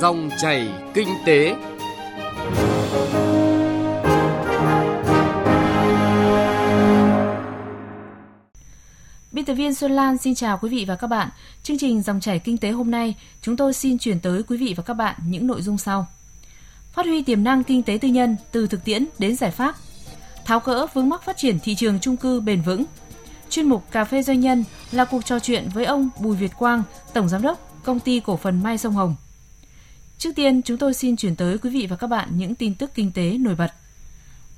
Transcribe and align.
Dòng 0.00 0.30
chảy 0.38 0.68
kinh 0.94 1.08
tế. 1.26 1.56
Biên 9.32 9.44
tập 9.44 9.54
viên 9.54 9.74
Xuân 9.74 9.92
Lan 9.92 10.18
xin 10.18 10.34
chào 10.34 10.58
quý 10.62 10.68
vị 10.68 10.84
và 10.88 10.96
các 10.96 11.06
bạn. 11.06 11.28
Chương 11.62 11.78
trình 11.78 12.02
Dòng 12.02 12.20
chảy 12.20 12.38
kinh 12.38 12.58
tế 12.58 12.70
hôm 12.70 12.90
nay, 12.90 13.14
chúng 13.42 13.56
tôi 13.56 13.72
xin 13.72 13.98
chuyển 13.98 14.20
tới 14.20 14.42
quý 14.42 14.56
vị 14.56 14.74
và 14.76 14.82
các 14.82 14.94
bạn 14.94 15.16
những 15.26 15.46
nội 15.46 15.62
dung 15.62 15.78
sau. 15.78 16.06
Phát 16.92 17.06
huy 17.06 17.22
tiềm 17.22 17.44
năng 17.44 17.64
kinh 17.64 17.82
tế 17.82 17.98
tư 18.00 18.08
nhân 18.08 18.36
từ 18.52 18.66
thực 18.66 18.84
tiễn 18.84 19.06
đến 19.18 19.36
giải 19.36 19.50
pháp. 19.50 19.74
Tháo 20.44 20.60
gỡ 20.64 20.86
vướng 20.94 21.08
mắc 21.08 21.22
phát 21.24 21.36
triển 21.36 21.58
thị 21.60 21.74
trường 21.74 22.00
chung 22.00 22.16
cư 22.16 22.40
bền 22.40 22.62
vững. 22.62 22.84
Chuyên 23.50 23.68
mục 23.68 23.84
Cà 23.90 24.04
phê 24.04 24.22
doanh 24.22 24.40
nhân 24.40 24.64
là 24.92 25.04
cuộc 25.04 25.24
trò 25.24 25.38
chuyện 25.38 25.68
với 25.74 25.84
ông 25.84 26.08
Bùi 26.20 26.36
Việt 26.36 26.52
Quang, 26.58 26.82
Tổng 27.12 27.28
Giám 27.28 27.42
đốc 27.42 27.82
Công 27.84 28.00
ty 28.00 28.20
Cổ 28.20 28.36
phần 28.36 28.62
Mai 28.62 28.78
Sông 28.78 28.92
Hồng. 28.92 29.14
Trước 30.18 30.34
tiên, 30.34 30.62
chúng 30.62 30.78
tôi 30.78 30.94
xin 30.94 31.16
chuyển 31.16 31.36
tới 31.36 31.58
quý 31.58 31.70
vị 31.70 31.86
và 31.90 31.96
các 31.96 32.06
bạn 32.06 32.28
những 32.36 32.54
tin 32.54 32.74
tức 32.74 32.90
kinh 32.94 33.12
tế 33.12 33.38
nổi 33.38 33.54
bật. 33.54 33.72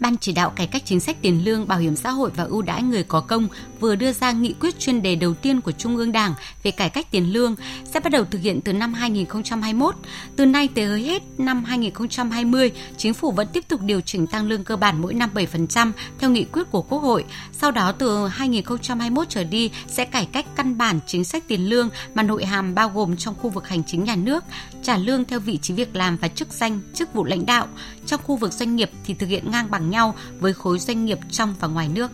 Ban 0.01 0.17
chỉ 0.17 0.33
đạo 0.33 0.51
cải 0.51 0.67
cách 0.67 0.83
chính 0.85 1.01
sách 1.01 1.17
tiền 1.23 1.45
lương, 1.45 1.69
bảo 1.69 1.79
hiểm 1.79 1.97
xã 1.97 2.11
hội 2.11 2.31
và 2.37 2.45
ưu 2.45 2.63
đãi 2.63 2.83
người 2.83 3.03
có 3.03 3.21
công 3.21 3.49
vừa 3.81 3.95
đưa 3.97 4.13
ra 4.13 4.33
nghị 4.33 4.55
quyết 4.61 4.79
chuyên 4.79 5.03
đề 5.03 5.15
đầu 5.15 5.35
tiên 5.35 5.61
của 5.61 5.73
Trung 5.73 5.97
ương 5.97 6.13
Đảng 6.13 6.35
về 6.63 6.71
cải 6.71 6.91
cách 6.91 7.07
tiền 7.11 7.33
lương 7.33 7.57
sẽ 7.85 8.01
bắt 8.01 8.13
đầu 8.13 8.25
thực 8.25 8.41
hiện 8.41 8.61
từ 8.61 8.73
năm 8.73 8.95
2021. 8.95 9.95
Từ 10.37 10.47
nay 10.47 10.69
tới 10.75 11.03
hết 11.03 11.23
năm 11.39 11.65
2020, 11.65 12.73
chính 12.97 13.15
phủ 13.15 13.33
vẫn 13.33 13.49
tiếp 13.53 13.69
tục 13.69 13.81
điều 13.83 14.01
chỉnh 14.01 14.27
tăng 14.27 14.47
lương 14.47 14.65
cơ 14.65 14.77
bản 14.77 15.03
mỗi 15.03 15.15
năm 15.15 15.31
7% 15.35 15.93
theo 16.19 16.31
nghị 16.31 16.45
quyết 16.45 16.71
của 16.71 16.83
Quốc 16.83 16.99
hội. 16.99 17.25
Sau 17.53 17.71
đó 17.71 17.93
từ 17.93 18.27
2021 18.27 19.29
trở 19.29 19.45
đi 19.45 19.71
sẽ 19.87 20.05
cải 20.05 20.27
cách 20.33 20.47
căn 20.57 20.79
bản 20.79 21.01
chính 21.07 21.25
sách 21.25 21.45
tiền 21.49 21.69
lương 21.69 21.89
mà 22.15 22.23
nội 22.23 22.45
hàm 22.45 22.75
bao 22.75 22.89
gồm 22.95 23.17
trong 23.17 23.35
khu 23.35 23.51
vực 23.51 23.69
hành 23.69 23.85
chính 23.85 24.05
nhà 24.05 24.17
nước, 24.17 24.45
trả 24.83 24.97
lương 24.97 25.25
theo 25.25 25.41
vị 25.41 25.59
trí 25.63 25.75
việc 25.75 25.97
làm 25.97 26.17
và 26.17 26.29
chức 26.29 26.49
danh, 26.53 26.81
chức 26.95 27.15
vụ 27.15 27.25
lãnh 27.25 27.47
đạo. 27.47 27.69
Trong 28.11 28.21
khu 28.25 28.37
vực 28.37 28.53
doanh 28.53 28.77
nghiệp 28.77 28.91
thì 29.05 29.15
thực 29.15 29.27
hiện 29.27 29.51
ngang 29.51 29.71
bằng 29.71 29.91
nhau 29.91 30.15
với 30.41 30.53
khối 30.53 30.79
doanh 30.79 31.05
nghiệp 31.05 31.19
trong 31.31 31.55
và 31.61 31.69
ngoài 31.69 31.89
nước. 31.95 32.11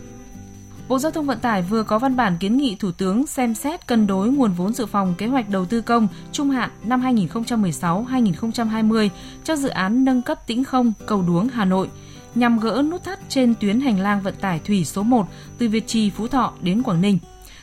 Bộ 0.87 0.99
Giao 0.99 1.11
thông 1.11 1.25
Vận 1.25 1.39
tải 1.39 1.61
vừa 1.61 1.83
có 1.83 1.99
văn 1.99 2.15
bản 2.15 2.37
kiến 2.39 2.57
nghị 2.57 2.75
Thủ 2.75 2.91
tướng 2.91 3.27
xem 3.27 3.55
xét 3.55 3.87
cân 3.87 4.07
đối 4.07 4.29
nguồn 4.29 4.51
vốn 4.51 4.73
dự 4.73 4.85
phòng 4.85 5.15
kế 5.17 5.27
hoạch 5.27 5.49
đầu 5.49 5.65
tư 5.65 5.81
công 5.81 6.07
trung 6.31 6.49
hạn 6.49 6.69
năm 6.83 7.01
2016-2020 7.01 9.09
cho 9.43 9.55
dự 9.55 9.69
án 9.69 10.05
nâng 10.05 10.21
cấp 10.21 10.47
tĩnh 10.47 10.63
không 10.63 10.93
cầu 11.05 11.23
đuống 11.27 11.47
Hà 11.47 11.65
Nội 11.65 11.89
nhằm 12.35 12.59
gỡ 12.59 12.83
nút 12.91 13.03
thắt 13.03 13.19
trên 13.29 13.53
tuyến 13.59 13.79
hành 13.79 13.99
lang 13.99 14.21
vận 14.21 14.35
tải 14.41 14.59
thủy 14.59 14.85
số 14.85 15.03
1 15.03 15.27
từ 15.57 15.69
Việt 15.69 15.87
Trì 15.87 16.09
Phú 16.09 16.27
Thọ 16.27 16.53
đến 16.61 16.83
Quảng 16.83 17.01
Ninh. 17.01 17.19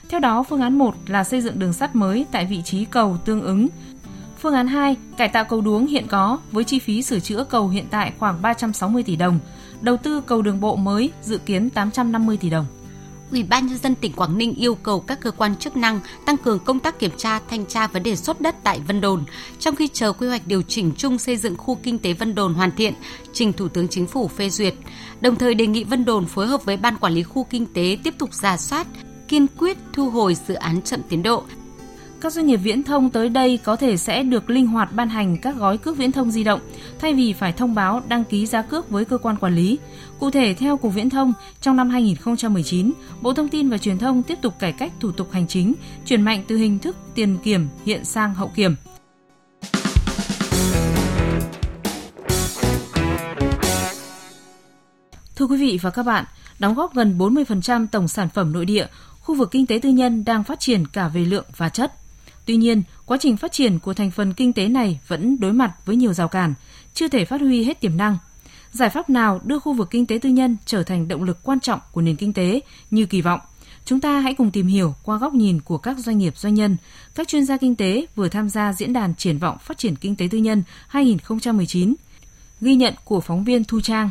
Theo 0.09 0.21
đó, 0.21 0.43
phương 0.43 0.61
án 0.61 0.79
1 0.79 0.95
là 1.07 1.25
xây 1.25 1.41
dựng 1.41 1.59
đường 1.59 1.73
sắt 1.73 1.97
mới 1.97 2.27
tại 2.33 2.47
vị 2.47 2.63
trí 2.63 2.85
cầu 2.85 3.17
tương 3.25 3.43
ứng 3.43 3.69
Phương 4.45 4.55
án 4.55 4.67
2, 4.67 4.97
cải 5.17 5.29
tạo 5.29 5.45
cầu 5.45 5.61
đuống 5.61 5.87
hiện 5.87 6.07
có 6.09 6.39
với 6.53 6.65
chi 6.65 6.79
phí 6.79 7.03
sửa 7.03 7.21
chữa 7.21 7.45
cầu 7.45 7.69
hiện 7.69 7.87
tại 7.91 8.13
khoảng 8.19 8.43
360 8.43 9.03
tỷ 9.03 9.17
đồng. 9.17 9.39
Đầu 9.81 9.97
tư 9.97 10.21
cầu 10.21 10.43
đường 10.43 10.61
bộ 10.61 10.77
mới 10.77 11.13
dự 11.23 11.39
kiến 11.39 11.71
850 11.71 12.37
tỷ 12.37 12.51
đồng. 12.51 12.67
Ủy 13.31 13.43
ban 13.43 13.67
nhân 13.67 13.79
dân 13.79 13.95
tỉnh 13.95 14.13
Quảng 14.13 14.39
Ninh 14.39 14.55
yêu 14.55 14.75
cầu 14.75 15.01
các 15.01 15.21
cơ 15.21 15.31
quan 15.31 15.57
chức 15.57 15.77
năng 15.77 16.01
tăng 16.27 16.37
cường 16.37 16.59
công 16.59 16.81
tác 16.81 16.99
kiểm 16.99 17.11
tra, 17.17 17.41
thanh 17.51 17.67
tra 17.67 17.87
vấn 17.87 18.03
đề 18.03 18.17
xuất 18.17 18.41
đất 18.41 18.57
tại 18.65 18.81
Vân 18.87 19.01
Đồn, 19.01 19.25
trong 19.59 19.77
khi 19.77 19.89
chờ 19.89 20.13
quy 20.13 20.29
hoạch 20.29 20.47
điều 20.47 20.63
chỉnh 20.63 20.93
chung 20.97 21.19
xây 21.19 21.37
dựng 21.37 21.57
khu 21.57 21.75
kinh 21.83 21.99
tế 21.99 22.13
Vân 22.13 22.35
Đồn 22.35 22.55
hoàn 22.55 22.71
thiện, 22.71 22.95
trình 23.33 23.53
Thủ 23.53 23.69
tướng 23.69 23.89
Chính 23.89 24.07
phủ 24.07 24.29
phê 24.29 24.51
duyệt. 24.51 24.75
Đồng 25.21 25.37
thời 25.37 25.55
đề 25.55 25.67
nghị 25.67 25.85
Vân 25.85 26.05
Đồn 26.05 26.27
phối 26.27 26.47
hợp 26.47 26.65
với 26.65 26.77
ban 26.77 26.97
quản 26.97 27.13
lý 27.13 27.23
khu 27.23 27.45
kinh 27.45 27.67
tế 27.67 27.99
tiếp 28.05 28.15
tục 28.19 28.35
giả 28.35 28.57
soát, 28.57 28.87
kiên 29.29 29.47
quyết 29.59 29.79
thu 29.93 30.11
hồi 30.11 30.37
dự 30.49 30.55
án 30.55 30.83
chậm 30.83 31.01
tiến 31.09 31.23
độ, 31.23 31.45
các 32.25 32.33
doanh 32.33 32.47
nghiệp 32.47 32.57
viễn 32.57 32.83
thông 32.83 33.11
tới 33.11 33.29
đây 33.29 33.59
có 33.65 33.77
thể 33.77 33.97
sẽ 33.97 34.23
được 34.23 34.51
linh 34.51 34.67
hoạt 34.67 34.93
ban 34.93 35.09
hành 35.09 35.37
các 35.37 35.57
gói 35.57 35.79
cước 35.79 35.97
viễn 35.97 36.13
thông 36.13 36.31
di 36.31 36.45
động 36.45 36.61
thay 36.99 37.15
vì 37.15 37.33
phải 37.33 37.53
thông 37.53 37.75
báo 37.75 38.03
đăng 38.09 38.25
ký 38.25 38.47
giá 38.47 38.63
cước 38.63 38.91
với 38.91 39.05
cơ 39.05 39.19
quan 39.19 39.37
quản 39.37 39.55
lý. 39.55 39.79
Cụ 40.21 40.31
thể, 40.31 40.55
theo 40.55 40.77
Cục 40.77 40.95
Viễn 40.95 41.11
thông, 41.11 41.33
trong 41.61 41.77
năm 41.77 41.91
2019, 41.91 42.93
Bộ 43.21 43.35
Thông 43.35 43.49
tin 43.49 43.69
và 43.69 43.79
Truyền 43.79 43.99
thông 43.99 44.23
tiếp 44.23 44.39
tục 44.43 44.59
cải 44.59 44.73
cách 44.73 44.93
thủ 45.01 45.13
tục 45.13 45.33
hành 45.33 45.47
chính, 45.47 45.75
chuyển 46.07 46.23
mạnh 46.23 46.45
từ 46.49 46.57
hình 46.57 46.79
thức 46.79 46.97
tiền 47.15 47.39
kiểm 47.45 47.69
hiện 47.85 48.05
sang 48.05 48.35
hậu 48.35 48.49
kiểm. 48.49 48.77
Thưa 55.37 55.47
quý 55.47 55.57
vị 55.57 55.79
và 55.83 55.91
các 55.91 56.03
bạn, 56.03 56.25
đóng 56.59 56.75
góp 56.75 56.95
gần 56.95 57.19
40% 57.19 57.87
tổng 57.93 58.09
sản 58.09 58.29
phẩm 58.29 58.53
nội 58.53 58.65
địa, 58.65 58.87
khu 59.21 59.35
vực 59.35 59.51
kinh 59.51 59.67
tế 59.67 59.79
tư 59.83 59.89
nhân 59.89 60.25
đang 60.25 60.45
phát 60.45 60.61
triển 60.61 60.87
cả 60.87 61.09
về 61.09 61.25
lượng 61.25 61.45
và 61.57 61.69
chất. 61.69 61.93
Tuy 62.47 62.57
nhiên, 62.57 62.83
quá 63.07 63.17
trình 63.21 63.37
phát 63.37 63.53
triển 63.53 63.79
của 63.79 63.95
thành 63.95 64.11
phần 64.11 64.33
kinh 64.33 64.53
tế 64.53 64.69
này 64.69 65.01
vẫn 65.09 65.41
đối 65.41 65.53
mặt 65.53 65.73
với 65.85 65.97
nhiều 65.97 66.13
rào 66.13 66.29
cản, 66.29 66.55
chưa 66.95 67.09
thể 67.09 67.25
phát 67.25 67.41
huy 67.41 67.65
hết 67.65 67.81
tiềm 67.81 67.97
năng. 67.97 68.19
Giải 68.73 68.91
pháp 68.91 69.11
nào 69.11 69.41
đưa 69.45 69.59
khu 69.59 69.73
vực 69.73 69.89
kinh 69.91 70.07
tế 70.07 70.19
tư 70.19 70.29
nhân 70.29 70.57
trở 70.67 70.83
thành 70.83 71.09
động 71.09 71.23
lực 71.23 71.39
quan 71.43 71.61
trọng 71.61 71.81
của 71.93 72.01
nền 72.01 72.17
kinh 72.17 72.33
tế 72.33 72.61
như 72.91 73.07
kỳ 73.07 73.21
vọng? 73.21 73.41
Chúng 73.85 74.01
ta 74.01 74.21
hãy 74.21 74.35
cùng 74.35 74.51
tìm 74.51 74.67
hiểu 74.67 74.95
qua 75.03 75.19
góc 75.19 75.35
nhìn 75.35 75.61
của 75.61 75.79
các 75.79 75.99
doanh 75.99 76.19
nghiệp 76.19 76.37
doanh 76.37 76.55
nhân, 76.55 76.77
các 77.15 77.29
chuyên 77.29 77.45
gia 77.45 77.57
kinh 77.57 77.77
tế 77.77 78.07
vừa 78.15 78.29
tham 78.29 78.49
gia 78.49 78.73
diễn 78.73 78.93
đàn 78.93 79.15
triển 79.15 79.39
vọng 79.39 79.57
phát 79.61 79.79
triển 79.79 79.97
kinh 79.97 80.17
tế 80.17 80.29
tư 80.31 80.39
nhân 80.39 80.63
2019. 80.89 81.95
Ghi 82.61 82.75
nhận 82.75 82.95
của 83.05 83.21
phóng 83.21 83.45
viên 83.45 83.65
Thu 83.65 83.81
Trang. 83.81 84.11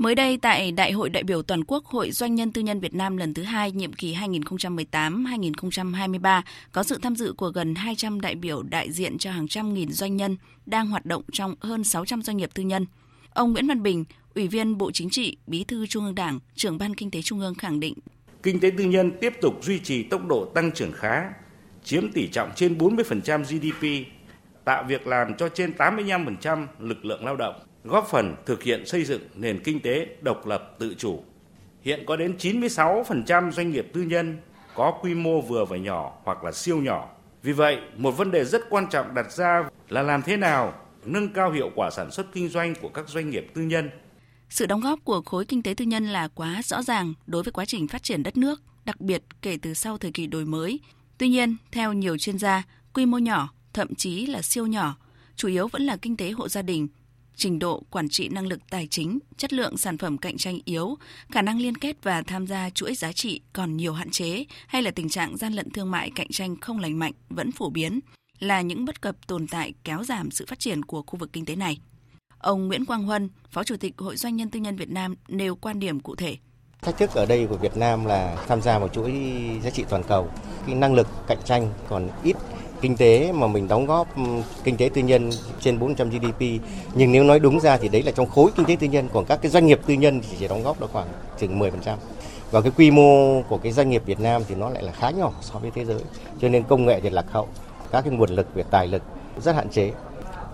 Mới 0.00 0.14
đây 0.14 0.38
tại 0.42 0.72
Đại 0.72 0.92
hội 0.92 1.10
đại 1.10 1.22
biểu 1.22 1.42
toàn 1.42 1.64
quốc 1.64 1.84
Hội 1.84 2.10
Doanh 2.10 2.34
nhân 2.34 2.52
Tư 2.52 2.62
nhân 2.62 2.80
Việt 2.80 2.94
Nam 2.94 3.16
lần 3.16 3.34
thứ 3.34 3.42
hai 3.42 3.72
nhiệm 3.72 3.92
kỳ 3.92 4.14
2018-2023 4.14 6.42
có 6.72 6.82
sự 6.82 6.98
tham 7.02 7.16
dự 7.16 7.34
của 7.36 7.48
gần 7.48 7.74
200 7.74 8.20
đại 8.20 8.34
biểu 8.34 8.62
đại 8.62 8.92
diện 8.92 9.18
cho 9.18 9.30
hàng 9.30 9.48
trăm 9.48 9.74
nghìn 9.74 9.92
doanh 9.92 10.16
nhân 10.16 10.36
đang 10.66 10.86
hoạt 10.86 11.06
động 11.06 11.22
trong 11.32 11.54
hơn 11.60 11.84
600 11.84 12.22
doanh 12.22 12.36
nghiệp 12.36 12.50
tư 12.54 12.62
nhân. 12.62 12.86
Ông 13.34 13.52
Nguyễn 13.52 13.66
Văn 13.66 13.82
Bình, 13.82 14.04
Ủy 14.34 14.48
viên 14.48 14.78
Bộ 14.78 14.90
Chính 14.90 15.10
trị, 15.10 15.36
Bí 15.46 15.64
thư 15.64 15.86
Trung 15.86 16.04
ương 16.04 16.14
Đảng, 16.14 16.38
trưởng 16.54 16.78
Ban 16.78 16.94
Kinh 16.94 17.10
tế 17.10 17.22
Trung 17.22 17.40
ương 17.40 17.54
khẳng 17.54 17.80
định 17.80 17.94
Kinh 18.42 18.60
tế 18.60 18.70
tư 18.78 18.84
nhân 18.84 19.12
tiếp 19.20 19.32
tục 19.40 19.54
duy 19.62 19.78
trì 19.78 20.02
tốc 20.02 20.26
độ 20.26 20.44
tăng 20.44 20.72
trưởng 20.72 20.92
khá, 20.92 21.30
chiếm 21.84 22.12
tỷ 22.12 22.28
trọng 22.28 22.50
trên 22.56 22.78
40% 22.78 23.42
GDP, 23.42 23.86
tạo 24.64 24.84
việc 24.88 25.06
làm 25.06 25.34
cho 25.34 25.48
trên 25.48 25.72
85% 25.78 26.66
lực 26.78 27.04
lượng 27.04 27.24
lao 27.24 27.36
động 27.36 27.54
góp 27.84 28.08
phần 28.10 28.36
thực 28.46 28.62
hiện 28.62 28.86
xây 28.86 29.04
dựng 29.04 29.22
nền 29.34 29.62
kinh 29.64 29.80
tế 29.80 30.06
độc 30.20 30.46
lập 30.46 30.76
tự 30.78 30.94
chủ. 30.98 31.22
Hiện 31.82 32.04
có 32.06 32.16
đến 32.16 32.36
96% 32.38 33.50
doanh 33.50 33.70
nghiệp 33.70 33.86
tư 33.92 34.02
nhân 34.02 34.38
có 34.74 34.98
quy 35.02 35.14
mô 35.14 35.40
vừa 35.40 35.64
và 35.64 35.76
nhỏ 35.76 36.12
hoặc 36.24 36.44
là 36.44 36.52
siêu 36.52 36.78
nhỏ. 36.78 37.08
Vì 37.42 37.52
vậy, 37.52 37.78
một 37.96 38.10
vấn 38.10 38.30
đề 38.30 38.44
rất 38.44 38.70
quan 38.70 38.86
trọng 38.90 39.14
đặt 39.14 39.32
ra 39.32 39.64
là 39.88 40.02
làm 40.02 40.22
thế 40.22 40.36
nào 40.36 40.74
nâng 41.04 41.28
cao 41.32 41.52
hiệu 41.52 41.70
quả 41.74 41.90
sản 41.90 42.10
xuất 42.10 42.26
kinh 42.32 42.48
doanh 42.48 42.74
của 42.82 42.88
các 42.88 43.08
doanh 43.08 43.30
nghiệp 43.30 43.46
tư 43.54 43.62
nhân. 43.62 43.90
Sự 44.48 44.66
đóng 44.66 44.80
góp 44.80 44.98
của 45.04 45.22
khối 45.22 45.44
kinh 45.44 45.62
tế 45.62 45.74
tư 45.74 45.84
nhân 45.84 46.06
là 46.06 46.28
quá 46.28 46.60
rõ 46.64 46.82
ràng 46.82 47.14
đối 47.26 47.42
với 47.42 47.52
quá 47.52 47.64
trình 47.64 47.88
phát 47.88 48.02
triển 48.02 48.22
đất 48.22 48.36
nước, 48.36 48.62
đặc 48.84 49.00
biệt 49.00 49.22
kể 49.42 49.58
từ 49.62 49.74
sau 49.74 49.98
thời 49.98 50.10
kỳ 50.10 50.26
đổi 50.26 50.44
mới. 50.44 50.80
Tuy 51.18 51.28
nhiên, 51.28 51.56
theo 51.72 51.92
nhiều 51.92 52.18
chuyên 52.18 52.38
gia, 52.38 52.62
quy 52.94 53.06
mô 53.06 53.18
nhỏ, 53.18 53.48
thậm 53.72 53.94
chí 53.94 54.26
là 54.26 54.42
siêu 54.42 54.66
nhỏ, 54.66 54.96
chủ 55.36 55.48
yếu 55.48 55.68
vẫn 55.68 55.82
là 55.82 55.96
kinh 55.96 56.16
tế 56.16 56.30
hộ 56.30 56.48
gia 56.48 56.62
đình 56.62 56.88
trình 57.40 57.58
độ 57.58 57.82
quản 57.90 58.08
trị 58.08 58.28
năng 58.28 58.46
lực 58.46 58.60
tài 58.70 58.86
chính, 58.86 59.18
chất 59.36 59.52
lượng 59.52 59.76
sản 59.76 59.98
phẩm 59.98 60.18
cạnh 60.18 60.36
tranh 60.36 60.58
yếu, 60.64 60.98
khả 61.30 61.42
năng 61.42 61.60
liên 61.60 61.74
kết 61.74 61.96
và 62.02 62.22
tham 62.22 62.46
gia 62.46 62.70
chuỗi 62.70 62.94
giá 62.94 63.12
trị 63.12 63.40
còn 63.52 63.76
nhiều 63.76 63.92
hạn 63.92 64.10
chế 64.10 64.44
hay 64.66 64.82
là 64.82 64.90
tình 64.90 65.08
trạng 65.08 65.36
gian 65.36 65.52
lận 65.52 65.70
thương 65.70 65.90
mại 65.90 66.10
cạnh 66.10 66.28
tranh 66.30 66.56
không 66.60 66.78
lành 66.78 66.98
mạnh 66.98 67.12
vẫn 67.28 67.52
phổ 67.52 67.70
biến 67.70 68.00
là 68.38 68.60
những 68.60 68.84
bất 68.84 69.00
cập 69.00 69.26
tồn 69.26 69.46
tại 69.46 69.72
kéo 69.84 70.04
giảm 70.04 70.30
sự 70.30 70.46
phát 70.48 70.58
triển 70.58 70.82
của 70.82 71.02
khu 71.02 71.18
vực 71.18 71.32
kinh 71.32 71.44
tế 71.44 71.56
này. 71.56 71.78
Ông 72.38 72.68
Nguyễn 72.68 72.84
Quang 72.84 73.04
Huân, 73.04 73.28
Phó 73.50 73.64
Chủ 73.64 73.76
tịch 73.76 73.94
Hội 73.98 74.16
Doanh 74.16 74.36
nhân 74.36 74.50
Tư 74.50 74.60
nhân 74.60 74.76
Việt 74.76 74.90
Nam 74.90 75.14
nêu 75.28 75.56
quan 75.56 75.80
điểm 75.80 76.00
cụ 76.00 76.14
thể. 76.14 76.36
Thách 76.82 76.98
thức 76.98 77.10
ở 77.14 77.26
đây 77.26 77.46
của 77.46 77.56
Việt 77.56 77.76
Nam 77.76 78.04
là 78.04 78.44
tham 78.48 78.62
gia 78.62 78.78
vào 78.78 78.88
chuỗi 78.88 79.12
giá 79.62 79.70
trị 79.70 79.84
toàn 79.88 80.02
cầu. 80.08 80.30
Cái 80.66 80.74
năng 80.74 80.94
lực 80.94 81.08
cạnh 81.26 81.38
tranh 81.44 81.72
còn 81.88 82.08
ít 82.24 82.36
kinh 82.80 82.96
tế 82.96 83.32
mà 83.32 83.46
mình 83.46 83.68
đóng 83.68 83.86
góp 83.86 84.16
ừ, 84.16 84.22
kinh 84.64 84.76
tế 84.76 84.90
tư 84.94 85.02
nhân 85.02 85.30
trên 85.60 85.78
400 85.78 86.10
GDP 86.10 86.40
nhưng 86.94 87.12
nếu 87.12 87.24
nói 87.24 87.38
đúng 87.38 87.60
ra 87.60 87.76
thì 87.76 87.88
đấy 87.88 88.02
là 88.02 88.12
trong 88.12 88.28
khối 88.28 88.50
kinh 88.56 88.66
tế 88.66 88.76
tư 88.80 88.86
nhân, 88.86 89.08
còn 89.12 89.24
các 89.24 89.38
cái 89.42 89.50
doanh 89.50 89.66
nghiệp 89.66 89.80
tư 89.86 89.94
nhân 89.94 90.20
thì 90.20 90.36
chỉ 90.40 90.48
đóng 90.48 90.62
góp 90.62 90.80
được 90.80 90.92
khoảng 90.92 91.08
chừng 91.38 91.58
10% 91.58 91.70
và 92.50 92.60
cái 92.60 92.72
quy 92.76 92.90
mô 92.90 93.42
của 93.48 93.58
cái 93.58 93.72
doanh 93.72 93.90
nghiệp 93.90 94.02
Việt 94.06 94.20
Nam 94.20 94.42
thì 94.48 94.54
nó 94.54 94.70
lại 94.70 94.82
là 94.82 94.92
khá 94.92 95.10
nhỏ 95.10 95.32
so 95.40 95.58
với 95.58 95.70
thế 95.74 95.84
giới. 95.84 96.00
Cho 96.40 96.48
nên 96.48 96.62
công 96.62 96.86
nghệ 96.86 97.00
thì 97.00 97.10
lạc 97.10 97.26
hậu, 97.30 97.48
các 97.90 98.04
cái 98.04 98.12
nguồn 98.12 98.30
lực 98.30 98.54
về 98.54 98.64
tài 98.70 98.86
lực 98.86 99.02
rất 99.40 99.54
hạn 99.54 99.68
chế 99.68 99.92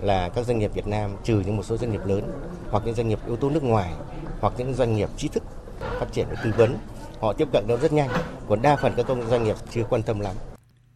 là 0.01 0.29
các 0.29 0.47
doanh 0.47 0.59
nghiệp 0.59 0.71
Việt 0.75 0.87
Nam, 0.87 1.11
trừ 1.25 1.43
những 1.47 1.57
một 1.57 1.63
số 1.63 1.77
doanh 1.77 1.93
nghiệp 1.93 2.07
lớn 2.07 2.23
hoặc 2.71 2.83
những 2.87 2.95
doanh 2.95 3.09
nghiệp 3.09 3.19
yếu 3.27 3.37
tố 3.37 3.51
nước 3.51 3.63
ngoài 3.63 3.91
hoặc 4.41 4.53
những 4.59 4.75
doanh 4.75 4.97
nghiệp 4.97 5.09
trí 5.17 5.29
thức 5.29 5.43
phát 5.81 6.07
triển 6.13 6.27
tư 6.45 6.53
vấn. 6.57 6.77
Họ 7.21 7.33
tiếp 7.33 7.49
cận 7.53 7.65
nó 7.69 7.77
rất 7.77 7.93
nhanh, 7.93 8.11
còn 8.49 8.63
đa 8.63 8.77
phần 8.77 8.93
các 8.97 9.07
công 9.07 9.29
doanh 9.29 9.45
nghiệp 9.45 9.57
chưa 9.71 9.85
quan 9.91 10.03
tâm 10.03 10.21
lắm. 10.21 10.35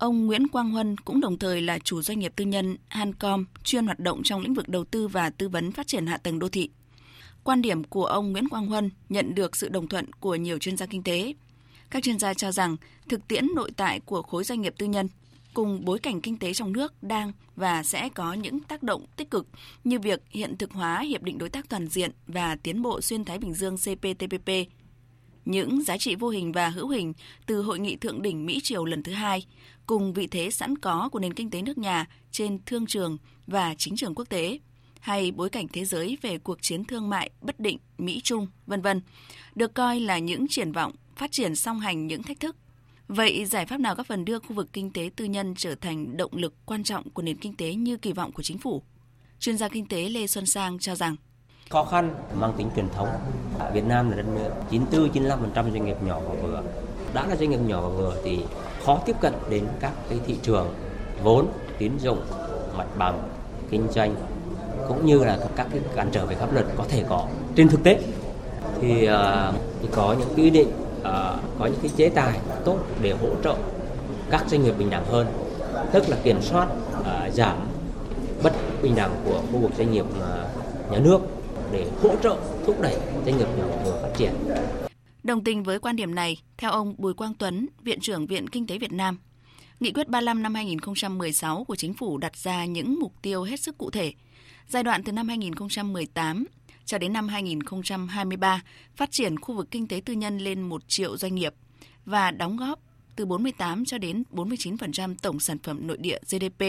Ông 0.01 0.27
Nguyễn 0.27 0.49
Quang 0.49 0.71
Huân 0.71 0.97
cũng 0.97 1.21
đồng 1.21 1.39
thời 1.39 1.63
là 1.63 1.79
chủ 1.79 2.03
doanh 2.03 2.19
nghiệp 2.19 2.33
tư 2.37 2.45
nhân 2.45 2.77
Hancom, 2.89 3.45
chuyên 3.65 3.87
hoạt 3.87 4.01
động 4.01 4.23
trong 4.23 4.41
lĩnh 4.41 4.55
vực 4.55 4.69
đầu 4.69 4.85
tư 4.85 5.09
và 5.09 5.31
tư 5.31 5.49
vấn 5.49 5.73
phát 5.73 5.87
triển 5.87 6.07
hạ 6.07 6.17
tầng 6.17 6.39
đô 6.39 6.49
thị. 6.49 6.71
Quan 7.45 7.63
điểm 7.63 7.85
của 7.85 8.05
ông 8.07 8.33
Nguyễn 8.33 8.49
Quang 8.49 8.67
Huân 8.67 8.91
nhận 9.09 9.35
được 9.35 9.57
sự 9.57 9.69
đồng 9.69 9.89
thuận 9.89 10.13
của 10.13 10.35
nhiều 10.35 10.59
chuyên 10.59 10.77
gia 10.77 10.87
kinh 10.87 11.03
tế. 11.03 11.35
Các 11.91 12.03
chuyên 12.03 12.19
gia 12.19 12.35
cho 12.35 12.53
rằng 12.53 12.77
thực 13.09 13.29
tiễn 13.29 13.47
nội 13.55 13.71
tại 13.77 14.01
của 14.01 14.23
khối 14.23 14.45
doanh 14.45 14.61
nghiệp 14.61 14.75
tư 14.79 14.87
nhân, 14.87 15.09
cùng 15.55 15.85
bối 15.85 15.99
cảnh 15.99 16.21
kinh 16.21 16.37
tế 16.37 16.55
trong 16.55 16.73
nước 16.73 17.03
đang 17.03 17.33
và 17.57 17.83
sẽ 17.83 18.09
có 18.09 18.33
những 18.33 18.61
tác 18.61 18.83
động 18.83 19.07
tích 19.17 19.31
cực 19.31 19.49
như 19.85 19.99
việc 19.99 20.23
hiện 20.31 20.57
thực 20.57 20.73
hóa 20.73 21.01
Hiệp 21.01 21.23
định 21.23 21.39
Đối 21.39 21.49
tác 21.49 21.69
Toàn 21.69 21.89
diện 21.89 22.11
và 22.27 22.57
Tiến 22.57 22.83
bộ 22.83 23.01
Xuyên 23.01 23.25
Thái 23.25 23.39
Bình 23.39 23.55
Dương 23.55 23.77
CPTPP, 23.77 24.51
những 25.45 25.83
giá 25.83 25.99
trị 25.99 26.15
vô 26.15 26.29
hình 26.29 26.53
và 26.53 26.69
hữu 26.69 26.89
hình 26.89 27.13
từ 27.47 27.63
Hội 27.63 27.79
nghị 27.79 27.97
Thượng 27.97 28.23
đỉnh 28.23 28.47
Mỹ-Triều 28.47 28.85
lần 28.85 29.03
thứ 29.03 29.13
hai, 29.13 29.47
cùng 29.91 30.13
vị 30.13 30.27
thế 30.27 30.51
sẵn 30.51 30.79
có 30.79 31.09
của 31.13 31.19
nền 31.19 31.35
kinh 31.35 31.51
tế 31.51 31.63
nước 31.63 31.79
nhà 31.79 32.07
trên 32.31 32.59
thương 32.67 32.87
trường 32.87 33.19
và 33.47 33.75
chính 33.79 33.97
trường 33.97 34.15
quốc 34.15 34.29
tế, 34.29 34.59
hay 35.01 35.31
bối 35.31 35.51
cảnh 35.51 35.67
thế 35.73 35.85
giới 35.85 36.19
về 36.23 36.39
cuộc 36.39 36.63
chiến 36.63 36.85
thương 36.85 37.09
mại 37.09 37.31
bất 37.41 37.61
định 37.61 37.79
Mỹ-Trung, 37.99 38.47
vân 38.67 38.83
vân, 38.83 39.01
được 39.55 39.75
coi 39.75 40.01
là 40.01 40.19
những 40.19 40.47
triển 40.49 40.73
vọng 40.73 40.93
phát 41.17 41.33
triển 41.33 41.57
song 41.57 41.81
hành 41.81 42.07
những 42.07 42.23
thách 42.23 42.41
thức 42.41 42.57
Vậy 43.09 43.45
giải 43.45 43.67
pháp 43.67 43.81
nào 43.81 43.95
góp 43.95 44.07
phần 44.07 44.25
đưa 44.25 44.39
khu 44.39 44.55
vực 44.55 44.69
kinh 44.73 44.93
tế 44.93 45.11
tư 45.17 45.25
nhân 45.25 45.55
trở 45.57 45.75
thành 45.75 46.17
động 46.17 46.33
lực 46.35 46.55
quan 46.67 46.85
trọng 46.85 47.11
của 47.11 47.23
nền 47.23 47.37
kinh 47.37 47.57
tế 47.57 47.75
như 47.75 47.97
kỳ 47.97 48.13
vọng 48.13 48.33
của 48.33 48.43
chính 48.43 48.59
phủ? 48.59 48.83
Chuyên 49.39 49.57
gia 49.57 49.69
kinh 49.69 49.87
tế 49.87 50.09
Lê 50.09 50.27
Xuân 50.27 50.47
Sang 50.47 50.79
cho 50.79 50.95
rằng 50.95 51.17
khó 51.71 51.85
khăn 51.85 52.15
mang 52.35 52.53
tính 52.59 52.71
truyền 52.77 52.89
thống. 52.89 53.09
Ở 53.59 53.71
Việt 53.75 53.85
Nam 53.85 54.11
là 54.11 54.17
đất 54.17 54.27
nước 54.35 54.51
94-95% 54.93 55.53
doanh 55.55 55.85
nghiệp 55.85 55.97
nhỏ 56.03 56.21
và 56.21 56.35
vừa. 56.43 56.63
Đã 57.15 57.27
là 57.27 57.37
doanh 57.37 57.51
nghiệp 57.51 57.61
nhỏ 57.67 57.81
và 57.81 57.89
vừa 57.89 58.21
thì 58.25 58.39
khó 58.87 58.99
tiếp 59.07 59.17
cận 59.21 59.33
đến 59.51 59.65
các 59.81 59.93
cái 60.09 60.19
thị 60.27 60.37
trường 60.43 60.75
vốn, 61.23 61.47
tín 61.79 61.93
dụng, 61.99 62.21
mặt 62.77 62.87
bằng, 62.99 63.23
kinh 63.71 63.89
doanh 63.91 64.15
cũng 64.89 65.07
như 65.07 65.25
là 65.25 65.39
các 65.57 65.67
cái 65.73 65.81
cản 65.97 66.09
trở 66.13 66.27
về 66.27 66.35
pháp 66.35 66.53
luật 66.53 66.67
có 66.77 66.85
thể 66.89 67.05
có. 67.09 67.27
Trên 67.57 67.69
thực 67.69 67.83
tế 67.83 67.99
thì, 68.81 69.09
uh, 69.09 69.55
thì 69.83 69.89
có 69.93 70.17
những 70.19 70.29
quy 70.37 70.51
định 70.51 70.69
uh, 71.01 71.05
có 71.59 71.67
những 71.67 71.81
cái 71.83 71.91
chế 71.97 72.09
tài 72.09 72.39
tốt 72.65 72.79
để 73.03 73.13
hỗ 73.13 73.29
trợ 73.45 73.55
các 74.31 74.45
doanh 74.49 74.63
nghiệp 74.63 74.75
bình 74.79 74.91
đẳng 74.91 75.05
hơn 75.05 75.27
tức 75.93 76.09
là 76.09 76.17
kiểm 76.23 76.43
soát 76.43 76.69
uh, 77.01 77.35
giảm 77.35 77.57
bất 78.43 78.53
bình 78.83 78.95
đẳng 78.97 79.11
của 79.25 79.41
khu 79.53 79.59
vực 79.59 79.71
doanh 79.79 79.93
nghiệp 79.93 80.05
uh, 80.19 80.93
nhà 80.93 80.99
nước 80.99 81.19
để 81.73 81.87
hỗ 82.03 82.11
trợ 82.23 82.37
thúc 82.67 82.81
đẩy 82.81 82.97
doanh 83.27 83.39
nghiệp 83.39 83.49
nhỏ 83.59 83.65
vừa 83.85 83.99
phát 84.03 84.09
triển. 84.17 84.33
Đồng 85.23 85.45
tình 85.45 85.63
với 85.63 85.79
quan 85.79 85.97
điểm 85.97 86.15
này, 86.15 86.43
theo 86.59 86.71
ông 86.71 86.95
Bùi 86.99 87.15
Quang 87.15 87.35
Tuấn, 87.35 87.67
Viện 87.83 88.01
trưởng 88.01 88.27
Viện 88.27 88.49
Kinh 88.49 88.67
tế 88.67 88.79
Việt 88.79 88.93
Nam, 88.93 89.19
Nghị 89.81 89.93
quyết 89.93 90.09
35 90.09 90.43
năm 90.43 90.55
2016 90.55 91.65
của 91.65 91.77
Chính 91.77 91.95
phủ 91.95 92.19
đặt 92.19 92.37
ra 92.37 92.65
những 92.65 92.99
mục 93.01 93.13
tiêu 93.23 93.43
hết 93.43 93.61
sức 93.61 93.79
cụ 93.79 93.91
thể. 93.91 94.13
Giai 94.69 94.83
đoạn 94.83 95.03
từ 95.03 95.13
năm 95.13 95.29
2018 95.29 96.45
cho 96.85 96.99
đến 96.99 97.13
năm 97.13 97.29
2023 97.29 98.63
phát 98.97 99.11
triển 99.11 99.41
khu 99.41 99.55
vực 99.55 99.71
kinh 99.71 99.89
tế 99.89 100.03
tư 100.05 100.13
nhân 100.13 100.39
lên 100.39 100.63
1 100.63 100.83
triệu 100.89 101.17
doanh 101.17 101.35
nghiệp 101.35 101.55
và 102.05 102.31
đóng 102.31 102.57
góp 102.57 102.81
từ 103.17 103.27
48 103.27 103.85
cho 103.85 103.99
đến 103.99 104.23
49% 104.33 105.15
tổng 105.23 105.41
sản 105.41 105.59
phẩm 105.59 105.87
nội 105.87 105.99
địa 105.99 106.19
GDP, 106.31 106.65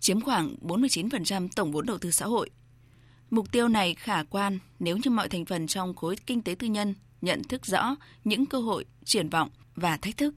chiếm 0.00 0.20
khoảng 0.20 0.54
49% 0.62 1.48
tổng 1.56 1.72
vốn 1.72 1.86
đầu 1.86 1.98
tư 1.98 2.10
xã 2.10 2.26
hội. 2.26 2.50
Mục 3.30 3.52
tiêu 3.52 3.68
này 3.68 3.94
khả 3.94 4.22
quan 4.22 4.58
nếu 4.78 4.96
như 4.96 5.10
mọi 5.10 5.28
thành 5.28 5.44
phần 5.44 5.66
trong 5.66 5.94
khối 5.94 6.16
kinh 6.26 6.42
tế 6.42 6.54
tư 6.54 6.66
nhân 6.66 6.94
nhận 7.22 7.42
thức 7.42 7.66
rõ 7.66 7.96
những 8.24 8.46
cơ 8.46 8.58
hội, 8.58 8.84
triển 9.04 9.28
vọng 9.28 9.48
và 9.74 9.96
thách 9.96 10.16
thức. 10.16 10.34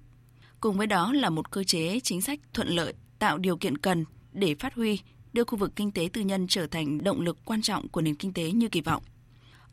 Cùng 0.60 0.78
với 0.78 0.88
đó 0.88 1.14
là 1.14 1.30
một 1.30 1.52
cơ 1.52 1.64
chế 1.64 2.00
chính 2.04 2.22
sách 2.22 2.40
thuận 2.54 2.68
lợi 2.68 2.94
tạo 3.20 3.38
điều 3.38 3.58
kiện 3.58 3.78
cần 3.78 4.06
để 4.32 4.56
phát 4.60 4.74
huy 4.74 5.00
đưa 5.34 5.44
khu 5.44 5.58
vực 5.58 5.72
kinh 5.76 5.92
tế 5.92 6.10
tư 6.14 6.22
nhân 6.22 6.46
trở 6.50 6.68
thành 6.68 7.04
động 7.04 7.22
lực 7.22 7.38
quan 7.46 7.62
trọng 7.62 7.88
của 7.88 8.02
nền 8.02 8.16
kinh 8.16 8.34
tế 8.34 8.52
như 8.52 8.68
kỳ 8.68 8.82
vọng. 8.82 9.04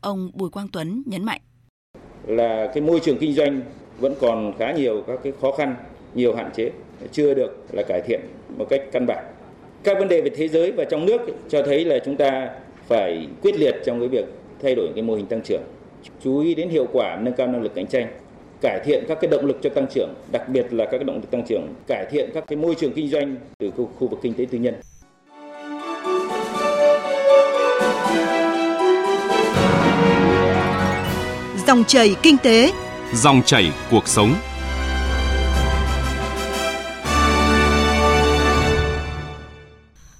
Ông 0.01 0.31
Bùi 0.33 0.49
Quang 0.49 0.67
Tuấn 0.67 1.03
nhấn 1.05 1.23
mạnh. 1.23 1.41
Là 2.27 2.71
cái 2.73 2.83
môi 2.83 2.99
trường 2.99 3.17
kinh 3.17 3.33
doanh 3.33 3.61
vẫn 3.99 4.15
còn 4.21 4.53
khá 4.59 4.71
nhiều 4.71 5.03
các 5.07 5.19
cái 5.23 5.33
khó 5.41 5.51
khăn, 5.57 5.75
nhiều 6.13 6.35
hạn 6.35 6.51
chế, 6.55 6.71
chưa 7.11 7.33
được 7.33 7.65
là 7.71 7.83
cải 7.87 8.01
thiện 8.07 8.21
một 8.57 8.67
cách 8.69 8.81
căn 8.91 9.05
bản. 9.05 9.25
Các 9.83 9.97
vấn 9.99 10.07
đề 10.07 10.21
về 10.21 10.29
thế 10.35 10.47
giới 10.47 10.71
và 10.71 10.85
trong 10.91 11.05
nước 11.05 11.21
cho 11.49 11.63
thấy 11.65 11.85
là 11.85 11.99
chúng 12.05 12.17
ta 12.17 12.49
phải 12.87 13.27
quyết 13.41 13.55
liệt 13.55 13.75
trong 13.85 13.99
cái 13.99 14.07
việc 14.07 14.25
thay 14.61 14.75
đổi 14.75 14.91
cái 14.95 15.03
mô 15.03 15.15
hình 15.15 15.25
tăng 15.25 15.41
trưởng, 15.41 15.63
chú 16.23 16.39
ý 16.39 16.55
đến 16.55 16.69
hiệu 16.69 16.87
quả 16.93 17.17
nâng 17.21 17.33
cao 17.33 17.47
năng 17.47 17.61
lực 17.61 17.75
cạnh 17.75 17.87
tranh, 17.87 18.07
cải 18.61 18.79
thiện 18.85 19.03
các 19.07 19.17
cái 19.21 19.31
động 19.31 19.45
lực 19.45 19.59
cho 19.63 19.69
tăng 19.69 19.87
trưởng, 19.95 20.13
đặc 20.31 20.49
biệt 20.49 20.73
là 20.73 20.85
các 20.85 20.97
cái 20.97 21.03
động 21.03 21.15
lực 21.15 21.31
tăng 21.31 21.43
trưởng, 21.47 21.67
cải 21.87 22.05
thiện 22.11 22.29
các 22.33 22.43
cái 22.47 22.57
môi 22.57 22.75
trường 22.75 22.93
kinh 22.93 23.09
doanh 23.09 23.35
từ 23.57 23.71
khu 23.71 24.07
vực 24.07 24.19
kinh 24.21 24.33
tế 24.33 24.45
tư 24.51 24.57
nhân. 24.57 24.75
Dòng 31.67 31.83
chảy 31.87 32.15
kinh 32.21 32.37
tế, 32.37 32.71
dòng 33.13 33.41
chảy 33.45 33.71
cuộc 33.91 34.07
sống. 34.07 34.35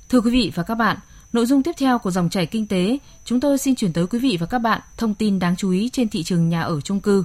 Thưa 0.09 0.21
quý 0.21 0.31
vị 0.31 0.51
và 0.55 0.63
các 0.63 0.75
bạn, 0.75 0.97
nội 1.33 1.45
dung 1.45 1.63
tiếp 1.63 1.71
theo 1.77 1.99
của 1.99 2.11
dòng 2.11 2.29
chảy 2.29 2.45
kinh 2.45 2.67
tế, 2.67 2.97
chúng 3.25 3.39
tôi 3.39 3.57
xin 3.57 3.75
chuyển 3.75 3.93
tới 3.93 4.07
quý 4.07 4.19
vị 4.19 4.37
và 4.39 4.45
các 4.45 4.59
bạn 4.59 4.81
thông 4.97 5.13
tin 5.13 5.39
đáng 5.39 5.55
chú 5.55 5.71
ý 5.71 5.89
trên 5.89 6.09
thị 6.09 6.23
trường 6.23 6.49
nhà 6.49 6.61
ở 6.61 6.81
chung 6.81 6.99
cư. 6.99 7.23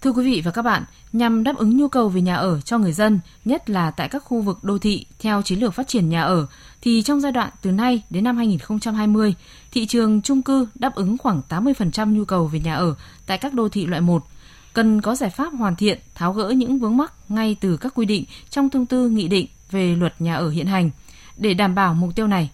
Thưa 0.00 0.10
quý 0.12 0.24
vị 0.24 0.42
và 0.44 0.50
các 0.50 0.62
bạn, 0.62 0.84
nhằm 1.12 1.44
đáp 1.44 1.56
ứng 1.56 1.76
nhu 1.76 1.88
cầu 1.88 2.08
về 2.08 2.20
nhà 2.20 2.36
ở 2.36 2.60
cho 2.60 2.78
người 2.78 2.92
dân, 2.92 3.20
nhất 3.44 3.70
là 3.70 3.90
tại 3.90 4.08
các 4.08 4.22
khu 4.24 4.40
vực 4.40 4.64
đô 4.64 4.78
thị 4.78 5.06
theo 5.18 5.42
chiến 5.42 5.60
lược 5.60 5.74
phát 5.74 5.88
triển 5.88 6.08
nhà 6.08 6.22
ở, 6.22 6.46
thì 6.80 7.02
trong 7.02 7.20
giai 7.20 7.32
đoạn 7.32 7.50
từ 7.62 7.72
nay 7.72 8.02
đến 8.10 8.24
năm 8.24 8.36
2020, 8.36 9.34
thị 9.72 9.86
trường 9.86 10.22
chung 10.22 10.42
cư 10.42 10.68
đáp 10.74 10.94
ứng 10.94 11.18
khoảng 11.18 11.40
80% 11.48 12.12
nhu 12.12 12.24
cầu 12.24 12.46
về 12.46 12.60
nhà 12.60 12.74
ở 12.74 12.94
tại 13.26 13.38
các 13.38 13.54
đô 13.54 13.68
thị 13.68 13.86
loại 13.86 14.00
1. 14.00 14.24
Cần 14.72 15.00
có 15.00 15.14
giải 15.14 15.30
pháp 15.30 15.52
hoàn 15.52 15.76
thiện, 15.76 15.98
tháo 16.14 16.32
gỡ 16.32 16.48
những 16.48 16.78
vướng 16.78 16.96
mắc 16.96 17.12
ngay 17.28 17.56
từ 17.60 17.76
các 17.76 17.94
quy 17.94 18.06
định 18.06 18.24
trong 18.50 18.70
thông 18.70 18.86
tư 18.86 19.08
nghị 19.08 19.28
định 19.28 19.46
về 19.70 19.96
luật 19.96 20.20
nhà 20.20 20.34
ở 20.34 20.50
hiện 20.50 20.66
hành 20.66 20.90
để 21.36 21.54
đảm 21.54 21.74
bảo 21.74 21.94
mục 21.94 22.16
tiêu 22.16 22.26
này. 22.26 22.50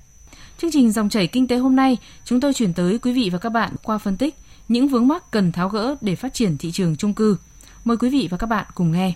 Chương 0.59 0.71
trình 0.71 0.93
dòng 0.93 1.09
chảy 1.09 1.27
kinh 1.27 1.49
tế 1.49 1.57
hôm 1.57 1.77
nay, 1.77 1.97
chúng 2.25 2.41
tôi 2.41 2.55
chuyển 2.55 2.73
tới 2.75 2.99
quý 2.99 3.13
vị 3.13 3.31
và 3.33 3.39
các 3.39 3.49
bạn 3.49 3.73
qua 3.83 3.99
phân 3.99 4.17
tích 4.17 4.35
những 4.69 4.89
vướng 4.89 5.09
mắc 5.09 5.31
cần 5.31 5.53
tháo 5.53 5.69
gỡ 5.69 5.95
để 6.01 6.17
phát 6.17 6.35
triển 6.35 6.59
thị 6.59 6.73
trường 6.73 6.97
chung 6.97 7.15
cư. 7.15 7.37
Mời 7.85 7.97
quý 7.97 8.09
vị 8.09 8.29
và 8.31 8.37
các 8.37 8.47
bạn 8.47 8.67
cùng 8.75 8.93
nghe. 8.93 9.13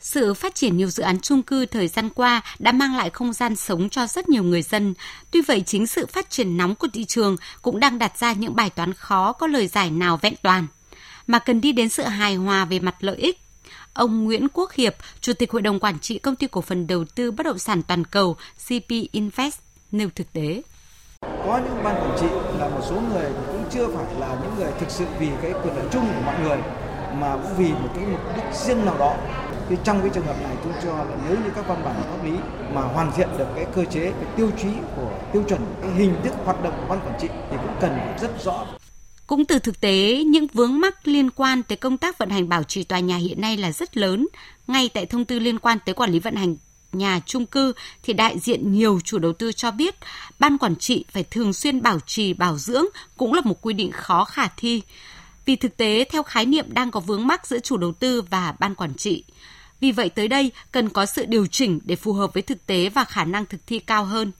Sự 0.00 0.34
phát 0.34 0.54
triển 0.54 0.76
nhiều 0.76 0.88
dự 0.90 1.02
án 1.02 1.20
chung 1.20 1.42
cư 1.42 1.66
thời 1.66 1.88
gian 1.88 2.10
qua 2.10 2.42
đã 2.58 2.72
mang 2.72 2.96
lại 2.96 3.10
không 3.10 3.32
gian 3.32 3.56
sống 3.56 3.88
cho 3.88 4.06
rất 4.06 4.28
nhiều 4.28 4.42
người 4.42 4.62
dân. 4.62 4.94
Tuy 5.30 5.40
vậy, 5.40 5.62
chính 5.66 5.86
sự 5.86 6.06
phát 6.06 6.30
triển 6.30 6.56
nóng 6.56 6.74
của 6.74 6.88
thị 6.92 7.04
trường 7.04 7.36
cũng 7.62 7.80
đang 7.80 7.98
đặt 7.98 8.18
ra 8.18 8.32
những 8.32 8.56
bài 8.56 8.70
toán 8.70 8.94
khó 8.94 9.32
có 9.32 9.46
lời 9.46 9.66
giải 9.66 9.90
nào 9.90 10.16
vẹn 10.16 10.34
toàn, 10.42 10.66
mà 11.26 11.38
cần 11.38 11.60
đi 11.60 11.72
đến 11.72 11.88
sự 11.88 12.02
hài 12.02 12.34
hòa 12.34 12.64
về 12.64 12.80
mặt 12.80 12.96
lợi 13.00 13.16
ích. 13.16 13.40
Ông 13.92 14.24
Nguyễn 14.24 14.48
Quốc 14.52 14.72
Hiệp, 14.72 14.96
Chủ 15.20 15.32
tịch 15.32 15.50
Hội 15.50 15.62
đồng 15.62 15.80
Quản 15.80 15.98
trị 15.98 16.18
Công 16.18 16.36
ty 16.36 16.46
Cổ 16.46 16.60
phần 16.60 16.86
Đầu 16.86 17.04
tư 17.04 17.30
Bất 17.30 17.46
động 17.46 17.58
sản 17.58 17.82
Toàn 17.82 18.04
cầu 18.04 18.36
CP 18.68 18.90
Invest 19.12 19.58
nêu 19.92 20.08
thực 20.14 20.32
tế. 20.32 20.62
Có 21.22 21.60
những 21.64 21.84
ban 21.84 21.94
quản 21.94 22.16
trị 22.20 22.26
là 22.58 22.68
một 22.68 22.80
số 22.88 23.00
người 23.00 23.30
cũng 23.46 23.64
chưa 23.70 23.88
phải 23.88 24.14
là 24.20 24.38
những 24.42 24.54
người 24.56 24.72
thực 24.80 24.90
sự 24.90 25.04
vì 25.18 25.28
cái 25.42 25.52
quyền 25.62 25.76
lợi 25.76 25.86
chung 25.92 26.06
của 26.06 26.22
mọi 26.24 26.40
người 26.42 26.58
mà 27.20 27.36
cũng 27.42 27.52
vì 27.58 27.72
một 27.72 27.88
cái 27.94 28.06
mục 28.06 28.20
đích 28.36 28.54
riêng 28.54 28.84
nào 28.84 28.98
đó 28.98 29.16
thì 29.68 29.76
trong 29.84 30.00
cái 30.00 30.10
trường 30.14 30.26
hợp 30.26 30.36
này 30.42 30.56
tôi 30.64 30.72
cho 30.84 30.96
là 30.96 31.16
nếu 31.28 31.36
như 31.44 31.50
các 31.54 31.68
văn 31.68 31.82
bản 31.84 31.94
pháp 31.94 32.24
lý 32.24 32.32
mà 32.74 32.80
hoàn 32.80 33.12
thiện 33.16 33.28
được 33.38 33.46
cái 33.54 33.66
cơ 33.74 33.84
chế 33.84 34.00
cái 34.00 34.30
tiêu 34.36 34.50
chí 34.62 34.68
của 34.96 35.10
tiêu 35.32 35.42
chuẩn 35.48 35.60
cái 35.82 35.90
hình 35.90 36.14
thức 36.24 36.34
hoạt 36.44 36.62
động 36.62 36.72
của 36.80 36.86
ban 36.88 37.00
quản 37.00 37.18
trị 37.20 37.28
thì 37.50 37.56
cũng 37.56 37.76
cần 37.80 37.90
phải 37.90 38.18
rất 38.18 38.44
rõ 38.44 38.66
cũng 39.28 39.44
từ 39.44 39.58
thực 39.58 39.80
tế, 39.80 40.24
những 40.24 40.46
vướng 40.52 40.80
mắc 40.80 41.08
liên 41.08 41.30
quan 41.30 41.62
tới 41.62 41.76
công 41.76 41.98
tác 41.98 42.18
vận 42.18 42.30
hành 42.30 42.48
bảo 42.48 42.62
trì 42.62 42.84
tòa 42.84 43.00
nhà 43.00 43.16
hiện 43.16 43.40
nay 43.40 43.56
là 43.56 43.72
rất 43.72 43.96
lớn. 43.96 44.26
Ngay 44.66 44.90
tại 44.94 45.06
thông 45.06 45.24
tư 45.24 45.38
liên 45.38 45.58
quan 45.58 45.78
tới 45.86 45.94
quản 45.94 46.10
lý 46.10 46.18
vận 46.18 46.34
hành 46.34 46.56
nhà 46.92 47.20
chung 47.26 47.46
cư 47.46 47.72
thì 48.02 48.12
đại 48.12 48.38
diện 48.38 48.72
nhiều 48.72 49.00
chủ 49.04 49.18
đầu 49.18 49.32
tư 49.32 49.52
cho 49.52 49.70
biết, 49.70 49.94
ban 50.38 50.58
quản 50.58 50.76
trị 50.76 51.04
phải 51.10 51.24
thường 51.24 51.52
xuyên 51.52 51.82
bảo 51.82 52.00
trì, 52.06 52.32
bảo 52.32 52.58
dưỡng 52.58 52.84
cũng 53.16 53.34
là 53.34 53.40
một 53.44 53.62
quy 53.62 53.74
định 53.74 53.92
khó 53.92 54.24
khả 54.24 54.48
thi. 54.56 54.82
Vì 55.44 55.56
thực 55.56 55.76
tế, 55.76 56.04
theo 56.10 56.22
khái 56.22 56.46
niệm 56.46 56.66
đang 56.68 56.90
có 56.90 57.00
vướng 57.00 57.26
mắc 57.26 57.46
giữa 57.46 57.58
chủ 57.58 57.76
đầu 57.76 57.92
tư 57.92 58.22
và 58.22 58.54
ban 58.58 58.74
quản 58.74 58.94
trị. 58.94 59.24
Vì 59.80 59.92
vậy 59.92 60.08
tới 60.08 60.28
đây 60.28 60.52
cần 60.72 60.88
có 60.88 61.06
sự 61.06 61.26
điều 61.26 61.46
chỉnh 61.46 61.80
để 61.84 61.96
phù 61.96 62.12
hợp 62.12 62.34
với 62.34 62.42
thực 62.42 62.66
tế 62.66 62.88
và 62.88 63.04
khả 63.04 63.24
năng 63.24 63.46
thực 63.46 63.66
thi 63.66 63.78
cao 63.78 64.04
hơn. 64.04 64.32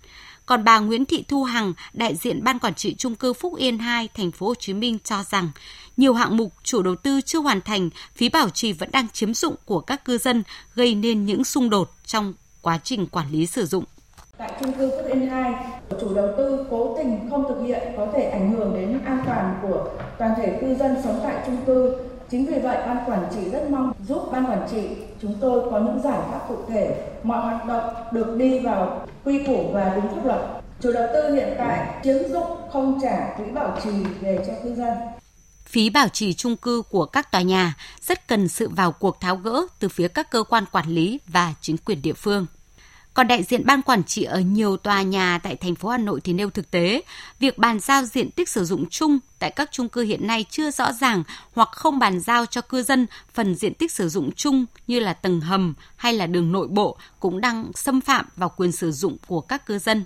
Còn 0.49 0.65
bà 0.65 0.79
Nguyễn 0.79 1.05
Thị 1.05 1.25
Thu 1.29 1.45
Hằng, 1.45 1.73
đại 1.93 2.17
diện 2.17 2.45
ban 2.45 2.59
quản 2.59 2.75
trị 2.75 2.95
trung 2.95 3.15
cư 3.15 3.33
Phúc 3.33 3.57
Yên 3.57 3.79
2, 3.79 4.09
thành 4.17 4.31
phố 4.31 4.47
Hồ 4.47 4.55
Chí 4.55 4.75
Minh 4.75 4.99
cho 5.05 5.23
rằng 5.31 5.51
nhiều 5.97 6.15
hạng 6.15 6.37
mục 6.37 6.53
chủ 6.63 6.83
đầu 6.83 6.95
tư 6.95 7.21
chưa 7.21 7.39
hoàn 7.39 7.61
thành, 7.61 7.91
phí 8.15 8.29
bảo 8.29 8.49
trì 8.51 8.73
vẫn 8.73 8.91
đang 8.93 9.09
chiếm 9.13 9.35
dụng 9.35 9.55
của 9.65 9.81
các 9.81 10.05
cư 10.05 10.19
dân, 10.19 10.43
gây 10.75 10.95
nên 10.95 11.27
những 11.27 11.45
xung 11.45 11.71
đột 11.71 11.91
trong 12.07 12.35
quá 12.63 12.79
trình 12.85 13.07
quản 13.07 13.31
lý 13.31 13.47
sử 13.47 13.67
dụng. 13.67 13.85
Tại 14.39 14.53
trung 14.61 14.73
cư 14.73 14.91
Phúc 14.91 15.07
Yên 15.13 15.29
2, 15.29 15.55
chủ 16.01 16.15
đầu 16.15 16.29
tư 16.37 16.67
cố 16.71 16.97
tình 16.99 17.31
không 17.31 17.45
thực 17.49 17.67
hiện 17.67 17.83
có 17.97 18.07
thể 18.15 18.23
ảnh 18.23 18.53
hưởng 18.53 18.75
đến 18.75 19.01
an 19.05 19.23
toàn 19.27 19.59
của 19.63 19.91
toàn 20.19 20.31
thể 20.37 20.59
cư 20.61 20.75
dân 20.75 20.97
sống 21.05 21.21
tại 21.23 21.43
trung 21.47 21.57
cư. 21.67 21.97
Chính 22.31 22.47
vì 22.47 22.59
vậy, 22.59 22.77
ban 22.87 23.05
quản 23.07 23.29
trị 23.35 23.51
rất 23.51 23.71
mong 23.71 23.93
giúp 24.09 24.29
ban 24.33 24.47
quản 24.47 24.69
trị 24.71 24.89
chúng 25.23 25.35
tôi 25.41 25.71
có 25.71 25.81
những 25.81 26.01
giải 26.05 26.19
pháp 26.31 26.41
cụ 26.49 26.57
thể, 26.69 27.11
mọi 27.23 27.41
hoạt 27.41 27.67
động 27.67 27.95
được 28.13 28.37
đi 28.37 28.59
vào 28.59 29.07
quy 29.25 29.45
củ 29.47 29.71
và 29.73 29.95
đúng 29.95 30.09
pháp 30.15 30.27
luật. 30.27 30.41
Chủ 30.81 30.93
đầu 30.93 31.09
tư 31.13 31.35
hiện 31.35 31.55
tại 31.59 32.01
chiếm 32.05 32.29
dụng 32.31 32.47
không 32.73 32.99
trả 33.03 33.35
quỹ 33.37 33.45
bảo 33.45 33.79
trì 33.85 33.91
về 34.21 34.45
cho 34.47 34.53
cư 34.65 34.75
dân. 34.75 34.93
Phí 35.65 35.91
bảo 35.91 36.09
trì 36.09 36.35
chung 36.35 36.57
cư 36.57 36.83
của 36.91 37.05
các 37.05 37.33
tòa 37.33 37.43
nhà 37.43 37.75
rất 38.01 38.29
cần 38.29 38.49
sự 38.49 38.69
vào 38.69 38.93
cuộc 38.93 39.21
tháo 39.21 39.37
gỡ 39.37 39.63
từ 39.79 39.89
phía 39.89 40.09
các 40.09 40.31
cơ 40.31 40.43
quan 40.43 40.65
quản 40.73 40.89
lý 40.89 41.21
và 41.27 41.55
chính 41.61 41.77
quyền 41.77 42.03
địa 42.03 42.13
phương. 42.13 42.47
Còn 43.19 43.29
đại 43.29 43.43
diện 43.43 43.67
ban 43.67 43.83
quản 43.83 44.05
trị 44.05 44.23
ở 44.23 44.41
nhiều 44.41 44.77
tòa 44.77 45.03
nhà 45.03 45.39
tại 45.43 45.57
thành 45.57 45.75
phố 45.75 45.89
Hà 45.89 45.99
Nội 45.99 46.21
thì 46.21 46.33
nêu 46.33 46.51
thực 46.51 46.71
tế, 46.71 47.03
việc 47.41 47.59
bàn 47.59 47.81
giao 47.81 48.05
diện 48.05 48.31
tích 48.31 48.49
sử 48.49 48.65
dụng 48.65 48.85
chung 48.91 49.19
tại 49.39 49.51
các 49.51 49.69
chung 49.73 49.89
cư 49.89 50.03
hiện 50.03 50.27
nay 50.27 50.45
chưa 50.51 50.71
rõ 50.71 50.93
ràng 50.93 51.23
hoặc 51.55 51.69
không 51.73 51.99
bàn 51.99 52.21
giao 52.21 52.47
cho 52.47 52.61
cư 52.61 52.83
dân 52.83 53.07
phần 53.35 53.55
diện 53.55 53.75
tích 53.75 53.93
sử 53.93 54.09
dụng 54.09 54.31
chung 54.37 54.67
như 54.87 55.01
là 55.01 55.13
tầng 55.13 55.41
hầm 55.41 55.75
hay 55.97 56.13
là 56.13 56.27
đường 56.27 56.53
nội 56.53 56.69
bộ 56.69 56.97
cũng 57.21 57.41
đang 57.41 57.73
xâm 57.75 58.01
phạm 58.01 58.27
vào 58.37 58.53
quyền 58.57 58.73
sử 58.73 58.93
dụng 58.93 59.17
của 59.27 59.41
các 59.41 59.67
cư 59.67 59.79
dân. 59.79 60.05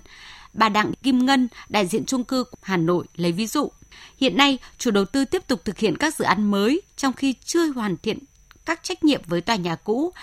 Bà 0.53 0.69
Đặng 0.69 0.93
Kim 1.03 1.25
Ngân, 1.25 1.47
đại 1.69 1.87
diện 1.87 2.05
chung 2.05 2.23
cư 2.23 2.43
Hà 2.61 2.77
Nội 2.77 3.05
lấy 3.15 3.31
ví 3.31 3.47
dụ. 3.47 3.71
Hiện 4.17 4.37
nay, 4.37 4.57
chủ 4.77 4.91
đầu 4.91 5.05
tư 5.05 5.25
tiếp 5.25 5.47
tục 5.47 5.61
thực 5.65 5.77
hiện 5.77 5.97
các 5.97 6.15
dự 6.15 6.25
án 6.25 6.51
mới 6.51 6.81
trong 6.97 7.13
khi 7.13 7.35
chưa 7.45 7.67
hoàn 7.67 7.97
thiện 7.97 8.17
các 8.65 8.83
trách 8.83 9.03
nhiệm 9.03 9.21
với 9.25 9.41
tòa 9.41 9.55
nhà 9.55 9.75
cũ, 9.75 10.13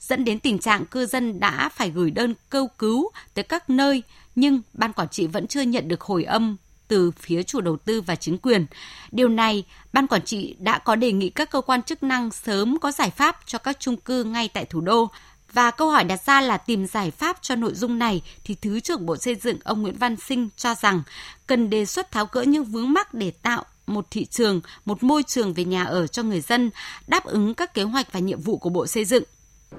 dẫn 0.00 0.24
đến 0.24 0.38
tình 0.38 0.58
trạng 0.58 0.86
cư 0.86 1.06
dân 1.06 1.40
đã 1.40 1.68
phải 1.68 1.90
gửi 1.90 2.10
đơn 2.10 2.34
kêu 2.50 2.68
cứu 2.78 3.10
tới 3.34 3.42
các 3.42 3.70
nơi 3.70 4.02
nhưng 4.34 4.60
ban 4.72 4.92
quản 4.92 5.08
trị 5.08 5.26
vẫn 5.26 5.46
chưa 5.46 5.62
nhận 5.62 5.88
được 5.88 6.00
hồi 6.00 6.24
âm 6.24 6.56
từ 6.88 7.10
phía 7.10 7.42
chủ 7.42 7.60
đầu 7.60 7.76
tư 7.76 8.00
và 8.00 8.16
chính 8.16 8.38
quyền. 8.38 8.66
Điều 9.12 9.28
này, 9.28 9.64
ban 9.92 10.06
quản 10.06 10.24
trị 10.24 10.56
đã 10.58 10.78
có 10.78 10.96
đề 10.96 11.12
nghị 11.12 11.30
các 11.30 11.50
cơ 11.50 11.60
quan 11.60 11.82
chức 11.82 12.02
năng 12.02 12.30
sớm 12.30 12.78
có 12.80 12.92
giải 12.92 13.10
pháp 13.10 13.38
cho 13.46 13.58
các 13.58 13.76
chung 13.80 13.96
cư 13.96 14.24
ngay 14.24 14.48
tại 14.48 14.64
thủ 14.64 14.80
đô. 14.80 15.08
Và 15.52 15.70
câu 15.70 15.90
hỏi 15.90 16.04
đặt 16.04 16.24
ra 16.26 16.40
là 16.40 16.56
tìm 16.56 16.86
giải 16.86 17.10
pháp 17.10 17.38
cho 17.42 17.54
nội 17.54 17.74
dung 17.74 17.98
này 17.98 18.22
thì 18.44 18.54
Thứ 18.54 18.80
trưởng 18.80 19.06
Bộ 19.06 19.16
Xây 19.16 19.34
dựng 19.34 19.58
ông 19.64 19.82
Nguyễn 19.82 19.98
Văn 19.98 20.16
Sinh 20.16 20.48
cho 20.56 20.74
rằng 20.74 21.02
cần 21.46 21.70
đề 21.70 21.86
xuất 21.86 22.10
tháo 22.10 22.28
gỡ 22.32 22.42
những 22.42 22.64
vướng 22.64 22.92
mắc 22.92 23.14
để 23.14 23.30
tạo 23.30 23.64
một 23.86 24.06
thị 24.10 24.24
trường, 24.24 24.60
một 24.84 25.02
môi 25.02 25.22
trường 25.22 25.54
về 25.54 25.64
nhà 25.64 25.84
ở 25.84 26.06
cho 26.06 26.22
người 26.22 26.40
dân, 26.40 26.70
đáp 27.06 27.24
ứng 27.24 27.54
các 27.54 27.74
kế 27.74 27.82
hoạch 27.82 28.12
và 28.12 28.20
nhiệm 28.20 28.40
vụ 28.40 28.58
của 28.58 28.70
Bộ 28.70 28.86
Xây 28.86 29.04
dựng 29.04 29.24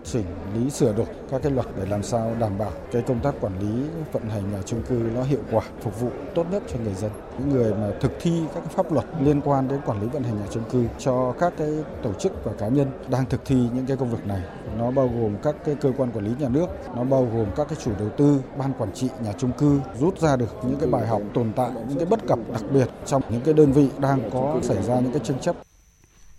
chỉnh 0.04 0.26
lý 0.56 0.70
sửa 0.70 0.94
đổi 0.94 1.06
các 1.32 1.42
cái 1.44 1.52
luật 1.52 1.66
để 1.78 1.86
làm 1.86 2.04
sao 2.04 2.36
đảm 2.40 2.58
bảo 2.58 2.72
cái 2.92 3.02
công 3.02 3.20
tác 3.20 3.36
quản 3.42 3.60
lý 3.60 3.90
vận 4.12 4.30
hành 4.30 4.52
nhà 4.52 4.62
chung 4.66 4.82
cư 4.90 4.96
nó 5.16 5.24
hiệu 5.24 5.40
quả, 5.52 5.62
phục 5.82 6.00
vụ 6.00 6.10
tốt 6.36 6.46
nhất 6.52 6.64
cho 6.74 6.80
người 6.84 6.94
dân. 6.94 7.12
Những 7.40 7.50
người 7.50 7.74
mà 7.74 7.92
thực 8.02 8.12
thi 8.22 8.44
các 8.56 8.64
pháp 8.64 8.92
luật 8.92 9.06
liên 9.22 9.42
quan 9.42 9.68
đến 9.68 9.80
quản 9.86 10.02
lý 10.02 10.08
vận 10.08 10.24
hành 10.24 10.40
nhà 10.40 10.46
chung 10.52 10.64
cư 10.72 10.86
cho 11.00 11.34
các 11.40 11.54
cái 11.58 11.70
tổ 12.04 12.14
chức 12.14 12.44
và 12.44 12.52
cá 12.58 12.68
nhân 12.68 12.88
đang 13.10 13.26
thực 13.26 13.46
thi 13.46 13.56
những 13.74 13.86
cái 13.86 13.98
công 13.98 14.12
việc 14.12 14.28
này, 14.28 14.42
nó 14.78 14.92
bao 14.92 15.10
gồm 15.20 15.36
các 15.44 15.56
cái 15.66 15.76
cơ 15.76 15.92
quan 15.98 16.12
quản 16.12 16.26
lý 16.26 16.32
nhà 16.40 16.50
nước, 16.50 16.68
nó 16.96 17.04
bao 17.04 17.28
gồm 17.34 17.46
các 17.56 17.68
cái 17.70 17.78
chủ 17.84 17.92
đầu 18.00 18.10
tư, 18.10 18.40
ban 18.58 18.74
quản 18.78 18.94
trị 18.94 19.10
nhà 19.24 19.34
chung 19.38 19.52
cư 19.52 19.80
rút 20.00 20.20
ra 20.20 20.36
được 20.36 20.56
những 20.64 20.80
cái 20.80 20.90
bài 20.90 21.08
học 21.08 21.22
tồn 21.34 21.52
tại, 21.56 21.72
những 21.90 21.98
cái 21.98 22.06
bất 22.06 22.28
cập 22.28 22.40
đặc 22.54 22.62
biệt 22.74 22.88
trong 23.06 23.22
những 23.30 23.42
cái 23.42 23.54
đơn 23.54 23.72
vị 23.72 23.90
đang 24.00 24.30
có 24.34 24.60
xảy 24.64 24.84
ra 24.84 25.00
những 25.00 25.12
cái 25.12 25.22
tranh 25.24 25.40
chấp 25.40 25.56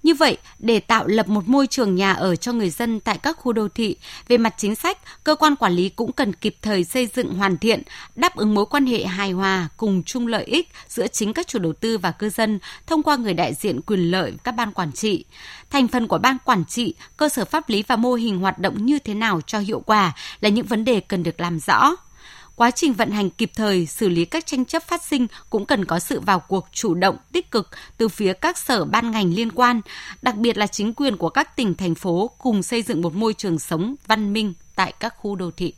như 0.02 0.14
vậy, 0.14 0.36
để 0.58 0.80
tạo 0.80 1.06
lập 1.06 1.28
một 1.28 1.48
môi 1.48 1.66
trường 1.66 1.94
nhà 1.94 2.12
ở 2.12 2.36
cho 2.36 2.52
người 2.52 2.70
dân 2.70 3.00
tại 3.00 3.18
các 3.18 3.36
khu 3.36 3.52
đô 3.52 3.68
thị, 3.68 3.96
về 4.28 4.38
mặt 4.38 4.54
chính 4.56 4.74
sách, 4.74 4.98
cơ 5.24 5.34
quan 5.34 5.56
quản 5.56 5.72
lý 5.72 5.88
cũng 5.88 6.12
cần 6.12 6.32
kịp 6.32 6.56
thời 6.62 6.84
xây 6.84 7.08
dựng 7.14 7.34
hoàn 7.34 7.58
thiện, 7.58 7.82
đáp 8.14 8.36
ứng 8.36 8.54
mối 8.54 8.66
quan 8.66 8.86
hệ 8.86 9.04
hài 9.04 9.32
hòa 9.32 9.68
cùng 9.76 10.02
chung 10.02 10.26
lợi 10.26 10.44
ích 10.44 10.68
giữa 10.88 11.06
chính 11.06 11.32
các 11.32 11.46
chủ 11.46 11.58
đầu 11.58 11.72
tư 11.72 11.98
và 11.98 12.10
cư 12.10 12.30
dân 12.30 12.58
thông 12.86 13.02
qua 13.02 13.16
người 13.16 13.34
đại 13.34 13.54
diện 13.54 13.80
quyền 13.82 14.10
lợi 14.10 14.32
các 14.44 14.52
ban 14.52 14.72
quản 14.72 14.92
trị. 14.92 15.24
Thành 15.70 15.88
phần 15.88 16.06
của 16.06 16.18
ban 16.18 16.36
quản 16.44 16.64
trị, 16.64 16.94
cơ 17.16 17.28
sở 17.28 17.44
pháp 17.44 17.68
lý 17.68 17.82
và 17.88 17.96
mô 17.96 18.14
hình 18.14 18.38
hoạt 18.38 18.58
động 18.58 18.86
như 18.86 18.98
thế 18.98 19.14
nào 19.14 19.40
cho 19.40 19.58
hiệu 19.58 19.80
quả 19.80 20.12
là 20.40 20.48
những 20.48 20.66
vấn 20.66 20.84
đề 20.84 21.00
cần 21.00 21.22
được 21.22 21.40
làm 21.40 21.58
rõ 21.58 21.96
quá 22.60 22.70
trình 22.70 22.92
vận 22.92 23.10
hành 23.10 23.30
kịp 23.30 23.50
thời 23.54 23.86
xử 23.86 24.08
lý 24.08 24.24
các 24.24 24.46
tranh 24.46 24.64
chấp 24.64 24.82
phát 24.82 25.02
sinh 25.02 25.26
cũng 25.50 25.66
cần 25.66 25.84
có 25.84 25.98
sự 25.98 26.20
vào 26.20 26.40
cuộc 26.40 26.68
chủ 26.72 26.94
động 26.94 27.16
tích 27.32 27.50
cực 27.50 27.68
từ 27.96 28.08
phía 28.08 28.32
các 28.32 28.58
sở 28.58 28.84
ban 28.84 29.10
ngành 29.10 29.34
liên 29.34 29.52
quan, 29.52 29.80
đặc 30.22 30.36
biệt 30.36 30.58
là 30.58 30.66
chính 30.66 30.94
quyền 30.94 31.16
của 31.16 31.28
các 31.28 31.56
tỉnh 31.56 31.74
thành 31.74 31.94
phố 31.94 32.30
cùng 32.38 32.62
xây 32.62 32.82
dựng 32.82 33.02
một 33.02 33.14
môi 33.14 33.34
trường 33.34 33.58
sống 33.58 33.94
văn 34.06 34.32
minh 34.32 34.54
tại 34.74 34.92
các 35.00 35.14
khu 35.18 35.36
đô 35.36 35.50
thị. 35.50 35.72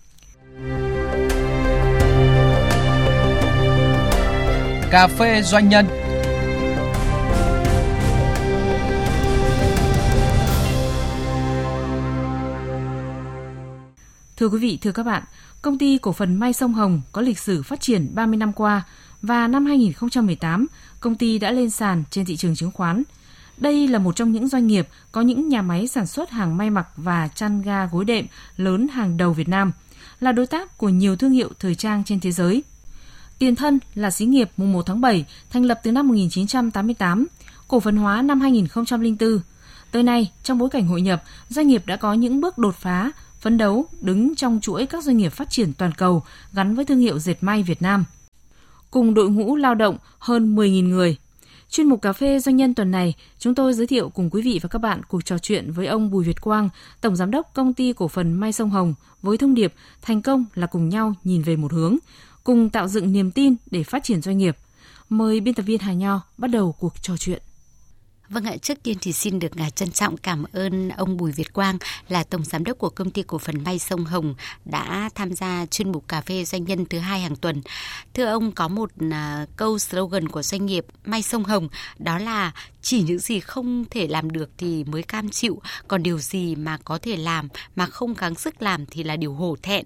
Cà 4.91 5.09
phê 5.19 5.43
doanh 5.43 5.69
nhân 5.69 5.87
Thưa 14.37 14.49
quý 14.49 14.59
vị, 14.59 14.79
thưa 14.83 14.93
các 14.93 15.03
bạn, 15.03 15.23
Công 15.63 15.79
ty 15.79 15.99
cổ 15.99 16.13
phần 16.13 16.37
May 16.37 16.53
Sông 16.53 16.75
Hồng 16.75 17.01
có 17.13 17.23
lịch 17.23 17.39
sử 17.39 17.63
phát 17.63 17.81
triển 17.81 18.15
30 18.15 18.37
năm 18.37 18.53
qua 18.53 18.83
và 19.23 19.49
năm 19.49 19.67
2018, 19.67 20.67
công 21.01 21.15
ty 21.15 21.39
đã 21.39 21.51
lên 21.51 21.71
sàn 21.71 22.05
trên 22.11 22.25
thị 22.25 22.37
trường 22.37 22.55
chứng 22.55 22.71
khoán. 22.71 23.03
Đây 23.57 23.89
là 23.89 23.99
một 23.99 24.17
trong 24.17 24.33
những 24.33 24.49
doanh 24.49 24.67
nghiệp 24.67 24.89
có 25.13 25.21
những 25.21 25.49
nhà 25.49 25.63
máy 25.63 25.87
sản 25.87 26.07
xuất 26.07 26.31
hàng 26.31 26.57
may 26.57 26.71
mặc 26.71 26.87
và 26.97 27.29
chăn 27.29 27.63
ga 27.63 27.87
gối 27.87 28.05
đệm 28.05 28.27
lớn 28.57 28.89
hàng 28.89 29.17
đầu 29.17 29.33
Việt 29.33 29.49
Nam, 29.49 29.73
là 30.21 30.33
đối 30.33 30.47
tác 30.47 30.79
của 30.79 30.89
nhiều 30.89 31.17
thương 31.17 31.31
hiệu 31.31 31.49
thời 31.59 31.75
trang 31.75 32.05
trên 32.05 32.21
thế 32.21 32.33
giới. 32.33 32.63
Tiền 33.39 33.55
thân 33.55 33.79
là 33.95 34.11
xí 34.11 34.25
nghiệp 34.25 34.51
mùng 34.57 34.73
1 34.73 34.87
tháng 34.87 35.01
7, 35.01 35.25
thành 35.51 35.65
lập 35.65 35.81
từ 35.83 35.93
năm 35.93 36.09
1988, 36.09 37.27
cổ 37.69 37.81
phần 37.81 37.97
hóa 37.97 38.23
năm 38.23 38.41
2004. 38.41 39.39
Tới 39.91 40.03
nay, 40.03 40.33
trong 40.43 40.59
bối 40.59 40.71
cảnh 40.71 40.87
hội 40.87 41.01
nhập, 41.01 41.23
doanh 41.49 41.69
nghiệp 41.69 41.83
đã 41.87 41.97
có 41.97 42.15
những 42.15 42.41
bước 42.41 42.59
đột 42.59 42.75
phá 42.75 43.13
phấn 43.43 43.59
đấu 43.59 43.87
đứng 44.01 44.35
trong 44.35 44.59
chuỗi 44.63 44.87
các 44.87 45.05
doanh 45.05 45.17
nghiệp 45.17 45.33
phát 45.33 45.51
triển 45.51 45.73
toàn 45.73 45.93
cầu 45.93 46.23
gắn 46.53 46.75
với 46.75 46.85
thương 46.85 46.99
hiệu 46.99 47.19
dệt 47.19 47.37
may 47.41 47.63
Việt 47.63 47.83
Nam. 47.83 48.05
Cùng 48.91 49.15
đội 49.15 49.31
ngũ 49.31 49.57
lao 49.57 49.75
động 49.75 49.97
hơn 50.19 50.57
10.000 50.57 50.89
người. 50.89 51.17
Chuyên 51.71 51.87
mục 51.87 52.03
Cà 52.03 52.13
phê 52.13 52.39
Doanh 52.39 52.57
nhân 52.57 52.75
tuần 52.75 52.91
này, 52.91 53.15
chúng 53.39 53.55
tôi 53.55 53.75
giới 53.75 53.87
thiệu 53.87 54.09
cùng 54.09 54.31
quý 54.31 54.43
vị 54.43 54.61
và 54.63 54.69
các 54.69 54.79
bạn 54.79 55.01
cuộc 55.09 55.25
trò 55.25 55.39
chuyện 55.39 55.73
với 55.73 55.87
ông 55.87 56.11
Bùi 56.11 56.25
Việt 56.25 56.41
Quang, 56.41 56.69
Tổng 57.01 57.17
Giám 57.17 57.31
đốc 57.31 57.55
Công 57.55 57.75
ty 57.75 57.93
Cổ 57.93 58.09
phần 58.09 58.33
May 58.33 58.53
Sông 58.53 58.71
Hồng, 58.71 58.95
với 59.23 59.39
thông 59.39 59.55
điệp 59.55 59.75
thành 60.03 60.23
công 60.23 60.45
là 60.55 60.67
cùng 60.67 60.89
nhau 60.89 61.15
nhìn 61.25 61.43
về 61.43 61.57
một 61.57 61.73
hướng, 61.73 61.97
cùng 62.45 62.71
tạo 62.71 62.89
dựng 62.89 63.13
niềm 63.13 63.31
tin 63.31 63.55
để 63.71 63.83
phát 63.83 64.05
triển 64.05 64.23
doanh 64.23 64.39
nghiệp. 64.39 64.57
Mời 65.09 65.41
biên 65.41 65.55
tập 65.55 65.63
viên 65.63 65.79
Hà 65.79 65.93
Nho 65.93 66.21
bắt 66.39 66.49
đầu 66.49 66.75
cuộc 66.79 67.03
trò 67.03 67.17
chuyện. 67.17 67.43
Vâng 68.33 68.45
ạ, 68.45 68.57
trước 68.63 68.83
tiên 68.83 68.99
thì 69.01 69.13
xin 69.13 69.39
được 69.39 69.57
à, 69.57 69.71
trân 69.71 69.91
trọng 69.91 70.17
cảm 70.17 70.45
ơn 70.53 70.89
ông 70.89 71.17
Bùi 71.17 71.33
Việt 71.33 71.53
Quang 71.53 71.79
là 72.09 72.25
tổng 72.25 72.45
giám 72.45 72.65
đốc 72.65 72.79
của 72.79 72.91
công 72.91 73.11
ty 73.11 73.23
cổ 73.23 73.39
phần 73.39 73.65
may 73.65 73.79
sông 73.79 74.05
Hồng 74.05 74.35
đã 74.65 75.11
tham 75.15 75.33
gia 75.35 75.67
chuyên 75.67 75.93
mục 75.93 76.09
cà 76.09 76.21
phê 76.21 76.45
doanh 76.45 76.65
nhân 76.65 76.87
thứ 76.87 76.99
hai 76.99 77.21
hàng 77.21 77.37
tuần. 77.37 77.63
Thưa 78.15 78.25
ông 78.25 78.53
có 78.53 78.69
một 78.69 78.91
à, 79.11 79.47
câu 79.57 79.79
slogan 79.79 80.29
của 80.29 80.43
doanh 80.43 80.67
nghiệp 80.67 80.87
may 81.05 81.23
sông 81.23 81.45
Hồng 81.45 81.69
đó 81.99 82.19
là 82.19 82.53
chỉ 82.83 83.03
những 83.03 83.19
gì 83.19 83.41
không 83.41 83.85
thể 83.91 84.07
làm 84.07 84.31
được 84.31 84.51
thì 84.59 84.85
mới 84.85 85.03
cam 85.03 85.31
chịu, 85.31 85.61
còn 85.89 86.03
điều 86.03 86.19
gì 86.19 86.57
mà 86.57 86.79
có 86.85 86.99
thể 86.99 87.17
làm 87.17 87.49
mà 87.77 87.87
không 87.87 88.15
gắng 88.15 88.35
sức 88.35 88.63
làm 88.63 88.87
thì 88.87 89.03
là 89.03 89.17
điều 89.17 89.35
hổ 89.35 89.57
thẹn. 89.63 89.85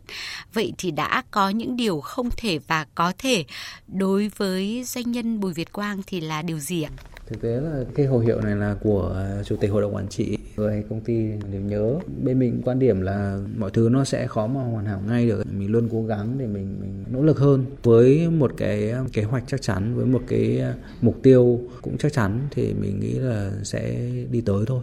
Vậy 0.53 0.73
thì 0.79 0.91
đã 0.91 1.23
có 1.31 1.49
những 1.49 1.77
điều 1.77 2.01
không 2.01 2.29
thể 2.37 2.59
và 2.59 2.87
có 2.95 3.13
thể 3.19 3.45
đối 3.87 4.31
với 4.37 4.85
doanh 4.85 5.13
nhân 5.13 5.41
Bùi 5.41 5.53
Việt 5.53 5.73
Quang 5.73 6.03
thì 6.07 6.21
là 6.21 6.43
điều 6.43 6.59
gì 6.59 6.83
ạ? 6.83 6.91
Thực 7.27 7.41
tế 7.41 7.61
là 7.61 7.85
cái 7.95 8.07
khẩu 8.07 8.19
hiệu 8.19 8.41
này 8.41 8.57
là 8.57 8.75
của 8.83 9.27
chủ 9.45 9.57
tịch 9.57 9.71
hội 9.71 9.83
đồng 9.83 9.95
quản 9.95 10.09
trị 10.09 10.39
người 10.57 10.85
công 10.91 11.01
ty 11.01 11.31
đều 11.53 11.61
nhớ. 11.61 11.95
Bên 12.23 12.39
mình 12.39 12.63
quan 12.65 12.79
điểm 12.79 13.01
là 13.01 13.39
mọi 13.57 13.71
thứ 13.71 13.89
nó 13.93 14.05
sẽ 14.05 14.27
khó 14.27 14.47
mà 14.47 14.63
hoàn 14.63 14.85
hảo 14.85 15.03
ngay 15.09 15.27
được. 15.29 15.47
Mình 15.59 15.71
luôn 15.71 15.89
cố 15.93 16.03
gắng 16.03 16.39
để 16.39 16.47
mình 16.47 16.77
mình 16.81 17.05
nỗ 17.13 17.23
lực 17.23 17.39
hơn. 17.39 17.65
Với 17.83 18.31
một 18.31 18.53
cái 18.57 18.95
kế 19.13 19.23
hoạch 19.23 19.45
chắc 19.47 19.63
chắn, 19.63 19.95
với 19.97 20.07
một 20.07 20.23
cái 20.29 20.63
mục 21.01 21.17
tiêu 21.23 21.61
cũng 21.83 21.99
chắc 21.99 22.13
chắn 22.13 22.41
thì 22.51 22.75
mình 22.75 23.01
nghĩ 23.01 23.13
là 23.13 23.53
sẽ 23.63 24.11
đi 24.31 24.41
tới 24.41 24.65
thôi. 24.67 24.83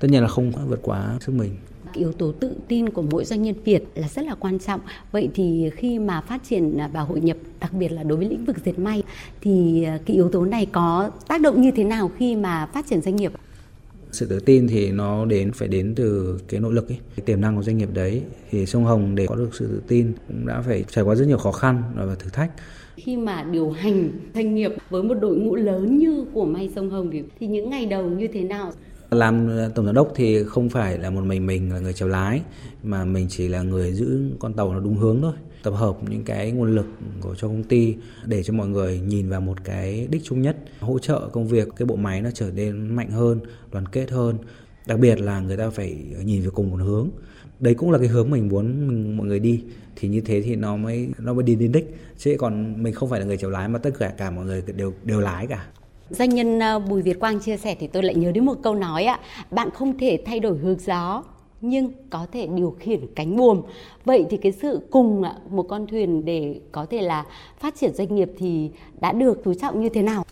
Tất 0.00 0.08
nhiên 0.10 0.22
là 0.22 0.28
không 0.28 0.52
vượt 0.68 0.80
quá 0.82 1.18
sức 1.20 1.32
mình 1.32 1.56
yếu 1.92 2.12
tố 2.12 2.32
tự 2.32 2.52
tin 2.68 2.88
của 2.88 3.02
mỗi 3.02 3.24
doanh 3.24 3.42
nhân 3.42 3.54
Việt 3.64 3.84
là 3.94 4.08
rất 4.08 4.24
là 4.24 4.34
quan 4.34 4.58
trọng. 4.58 4.80
Vậy 5.12 5.28
thì 5.34 5.70
khi 5.76 5.98
mà 5.98 6.20
phát 6.20 6.40
triển 6.48 6.78
và 6.92 7.00
hội 7.00 7.20
nhập, 7.20 7.36
đặc 7.60 7.72
biệt 7.72 7.92
là 7.92 8.02
đối 8.02 8.18
với 8.18 8.28
lĩnh 8.28 8.44
vực 8.44 8.56
dệt 8.64 8.78
may, 8.78 9.02
thì 9.40 9.84
à, 9.84 9.98
cái 10.06 10.16
yếu 10.16 10.28
tố 10.28 10.44
này 10.44 10.66
có 10.66 11.10
tác 11.28 11.40
động 11.40 11.62
như 11.62 11.70
thế 11.70 11.84
nào 11.84 12.10
khi 12.18 12.36
mà 12.36 12.66
phát 12.66 12.86
triển 12.86 13.02
doanh 13.02 13.16
nghiệp? 13.16 13.32
sự 14.12 14.26
tự 14.26 14.40
tin 14.40 14.68
thì 14.68 14.90
nó 14.90 15.24
đến 15.24 15.52
phải 15.52 15.68
đến 15.68 15.94
từ 15.96 16.38
cái 16.48 16.60
nỗ 16.60 16.70
lực 16.70 16.88
ấy 16.88 16.98
cái 17.16 17.26
tiềm 17.26 17.40
năng 17.40 17.56
của 17.56 17.62
doanh 17.62 17.78
nghiệp 17.78 17.88
đấy 17.94 18.22
thì 18.50 18.66
sông 18.66 18.84
hồng 18.84 19.14
để 19.14 19.26
có 19.26 19.34
được 19.34 19.50
sự 19.52 19.66
tự 19.66 19.82
tin 19.88 20.12
cũng 20.28 20.46
đã 20.46 20.60
phải 20.60 20.84
trải 20.88 21.04
qua 21.04 21.14
rất 21.14 21.26
nhiều 21.26 21.38
khó 21.38 21.52
khăn 21.52 21.82
và 21.96 22.14
thử 22.14 22.30
thách 22.30 22.50
khi 22.96 23.16
mà 23.16 23.42
điều 23.42 23.70
hành 23.70 24.10
doanh 24.34 24.54
nghiệp 24.54 24.72
với 24.90 25.02
một 25.02 25.14
đội 25.14 25.36
ngũ 25.36 25.56
lớn 25.56 25.98
như 25.98 26.24
của 26.32 26.44
may 26.44 26.70
sông 26.74 26.90
hồng 26.90 27.10
thì, 27.12 27.22
thì 27.40 27.46
những 27.46 27.70
ngày 27.70 27.86
đầu 27.86 28.10
như 28.10 28.28
thế 28.32 28.40
nào 28.40 28.72
làm 29.10 29.48
ờ, 29.48 29.70
tổng 29.74 29.86
giám 29.86 29.94
đốc 29.94 30.12
thì 30.14 30.44
không 30.44 30.68
phải 30.68 30.98
là 30.98 31.10
một 31.10 31.24
mình 31.24 31.46
mình 31.46 31.72
là 31.72 31.78
người 31.78 31.92
chèo 31.92 32.08
lái 32.08 32.40
mà 32.82 33.04
mình 33.04 33.26
chỉ 33.30 33.48
là 33.48 33.62
người 33.62 33.92
giữ 33.92 34.30
con 34.38 34.54
tàu 34.54 34.72
nó 34.72 34.80
đúng 34.80 34.96
hướng 34.96 35.22
thôi. 35.22 35.32
Tập 35.62 35.70
hợp 35.70 35.96
những 36.08 36.24
cái 36.24 36.50
nguồn 36.50 36.74
lực 36.74 36.86
của 37.20 37.34
cho 37.34 37.48
công 37.48 37.64
ty 37.64 37.96
để 38.24 38.42
cho 38.42 38.52
mọi 38.52 38.68
người 38.68 39.00
nhìn 39.00 39.28
vào 39.28 39.40
một 39.40 39.64
cái 39.64 40.06
đích 40.10 40.24
chung 40.24 40.42
nhất 40.42 40.56
hỗ 40.80 40.98
trợ 40.98 41.28
công 41.32 41.48
việc 41.48 41.68
cái 41.76 41.86
bộ 41.86 41.96
máy 41.96 42.20
nó 42.22 42.30
trở 42.34 42.50
nên 42.50 42.96
mạnh 42.96 43.10
hơn 43.10 43.40
đoàn 43.72 43.86
kết 43.86 44.10
hơn. 44.10 44.38
Đặc 44.86 44.98
biệt 44.98 45.20
là 45.20 45.40
người 45.40 45.56
ta 45.56 45.70
phải 45.70 45.96
nhìn 46.24 46.42
về 46.42 46.50
cùng 46.50 46.70
một 46.70 46.76
hướng. 46.76 47.08
Đấy 47.60 47.74
cũng 47.74 47.90
là 47.90 47.98
cái 47.98 48.08
hướng 48.08 48.30
mình 48.30 48.48
muốn 48.48 48.88
mình, 48.88 49.16
mọi 49.16 49.26
người 49.26 49.38
đi 49.38 49.64
thì 49.96 50.08
như 50.08 50.20
thế 50.20 50.42
thì 50.42 50.56
nó 50.56 50.76
mới 50.76 51.08
nó 51.18 51.34
mới 51.34 51.42
đi 51.42 51.54
đến 51.54 51.72
đích. 51.72 51.96
Chứ 52.18 52.36
còn 52.38 52.82
mình 52.82 52.94
không 52.94 53.10
phải 53.10 53.20
là 53.20 53.26
người 53.26 53.36
chèo 53.36 53.50
lái 53.50 53.68
mà 53.68 53.78
tất 53.78 53.90
cả 53.98 54.14
cả 54.18 54.30
mọi 54.30 54.44
người 54.44 54.62
đều 54.76 54.92
đều 55.04 55.20
lái 55.20 55.46
cả. 55.46 55.66
Doanh 56.10 56.28
nhân 56.28 56.58
ờ, 56.58 56.78
Bùi 56.78 57.02
Việt 57.02 57.20
Quang 57.20 57.40
chia 57.40 57.56
sẻ 57.56 57.76
thì 57.80 57.86
tôi 57.86 58.02
lại 58.02 58.14
nhớ 58.14 58.32
đến 58.32 58.44
một 58.44 58.54
câu 58.62 58.74
nói 58.74 59.04
ạ, 59.04 59.20
bạn 59.50 59.70
không 59.70 59.98
thể 59.98 60.22
thay 60.26 60.40
đổi 60.40 60.58
hướng 60.58 60.78
gió, 60.78 61.24
nhưng 61.60 61.92
có 62.10 62.26
thể 62.32 62.46
điều 62.46 62.76
khiển 62.78 63.00
cánh 63.14 63.36
buồm. 63.36 63.62
Vậy 64.04 64.26
thì 64.30 64.36
cái 64.36 64.52
sự 64.52 64.80
cùng 64.90 65.22
ờ, 65.22 65.34
một 65.50 65.62
con 65.62 65.86
thuyền 65.86 66.24
để 66.24 66.60
có 66.72 66.86
thể 66.86 67.02
là 67.02 67.24
phát 67.58 67.74
triển 67.76 67.94
doanh 67.94 68.14
nghiệp 68.14 68.30
thì 68.38 68.70
đã 69.00 69.12
được 69.12 69.40
chú 69.44 69.54
trọng 69.54 69.80
như 69.80 69.88
thế 69.88 70.02
nào? 70.02 70.24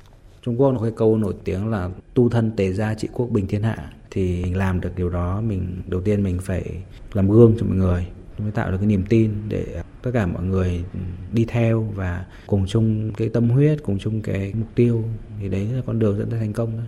Trung 0.42 0.61
Quốc 0.61 0.73
có 0.76 0.83
cái 0.83 0.92
câu 0.97 1.16
nổi 1.16 1.35
tiếng 1.45 1.71
là 1.71 1.90
tu 2.14 2.28
thân 2.28 2.50
tề 2.56 2.73
gia 2.73 2.95
trị 2.95 3.09
quốc 3.12 3.26
bình 3.30 3.47
thiên 3.47 3.62
hạ 3.62 3.92
thì 4.11 4.45
làm 4.54 4.80
được 4.80 4.90
điều 4.97 5.11
đó 5.11 5.40
mình 5.40 5.83
đầu 5.87 6.00
tiên 6.00 6.23
mình 6.23 6.38
phải 6.42 6.64
làm 7.12 7.30
gương 7.30 7.54
cho 7.61 7.66
mọi 7.66 7.76
người 7.76 8.06
mới 8.38 8.52
tạo 8.52 8.71
được 8.71 8.76
cái 8.78 8.87
niềm 8.87 9.05
tin 9.09 9.31
để 9.49 9.83
tất 10.02 10.11
cả 10.14 10.26
mọi 10.26 10.43
người 10.43 10.85
đi 11.33 11.45
theo 11.45 11.87
và 11.95 12.25
cùng 12.47 12.66
chung 12.66 13.12
cái 13.16 13.28
tâm 13.28 13.49
huyết, 13.49 13.83
cùng 13.83 13.99
chung 13.99 14.23
cái 14.23 14.52
mục 14.59 14.69
tiêu 14.75 15.05
thì 15.40 15.49
đấy 15.49 15.69
là 15.73 15.83
con 15.87 15.99
đường 15.99 16.19
dẫn 16.19 16.31
tới 16.31 16.40
thành 16.40 16.52
công 16.52 16.73
thôi. 16.73 16.87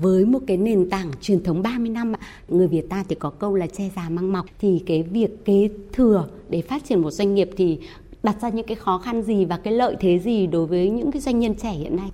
Với 0.00 0.24
một 0.24 0.38
cái 0.46 0.56
nền 0.56 0.90
tảng 0.90 1.10
truyền 1.20 1.42
thống 1.42 1.62
30 1.62 1.90
năm 1.90 2.12
người 2.48 2.68
Việt 2.68 2.88
ta 2.88 3.04
thì 3.08 3.14
có 3.14 3.30
câu 3.30 3.54
là 3.54 3.66
che 3.66 3.90
già 3.96 4.08
mang 4.08 4.32
mọc, 4.32 4.46
thì 4.58 4.82
cái 4.86 5.02
việc 5.02 5.44
kế 5.44 5.68
thừa 5.92 6.28
để 6.48 6.62
phát 6.62 6.84
triển 6.84 7.00
một 7.00 7.10
doanh 7.10 7.34
nghiệp 7.34 7.50
thì 7.56 7.78
đặt 8.22 8.36
ra 8.40 8.48
những 8.48 8.66
cái 8.66 8.76
khó 8.76 8.98
khăn 8.98 9.22
gì 9.22 9.44
và 9.44 9.58
cái 9.58 9.72
lợi 9.72 9.96
thế 10.00 10.18
gì 10.18 10.46
đối 10.46 10.66
với 10.66 10.90
những 10.90 11.12
cái 11.12 11.20
doanh 11.20 11.38
nhân 11.38 11.54
trẻ 11.54 11.70
hiện 11.70 11.96
nay? 11.96 12.10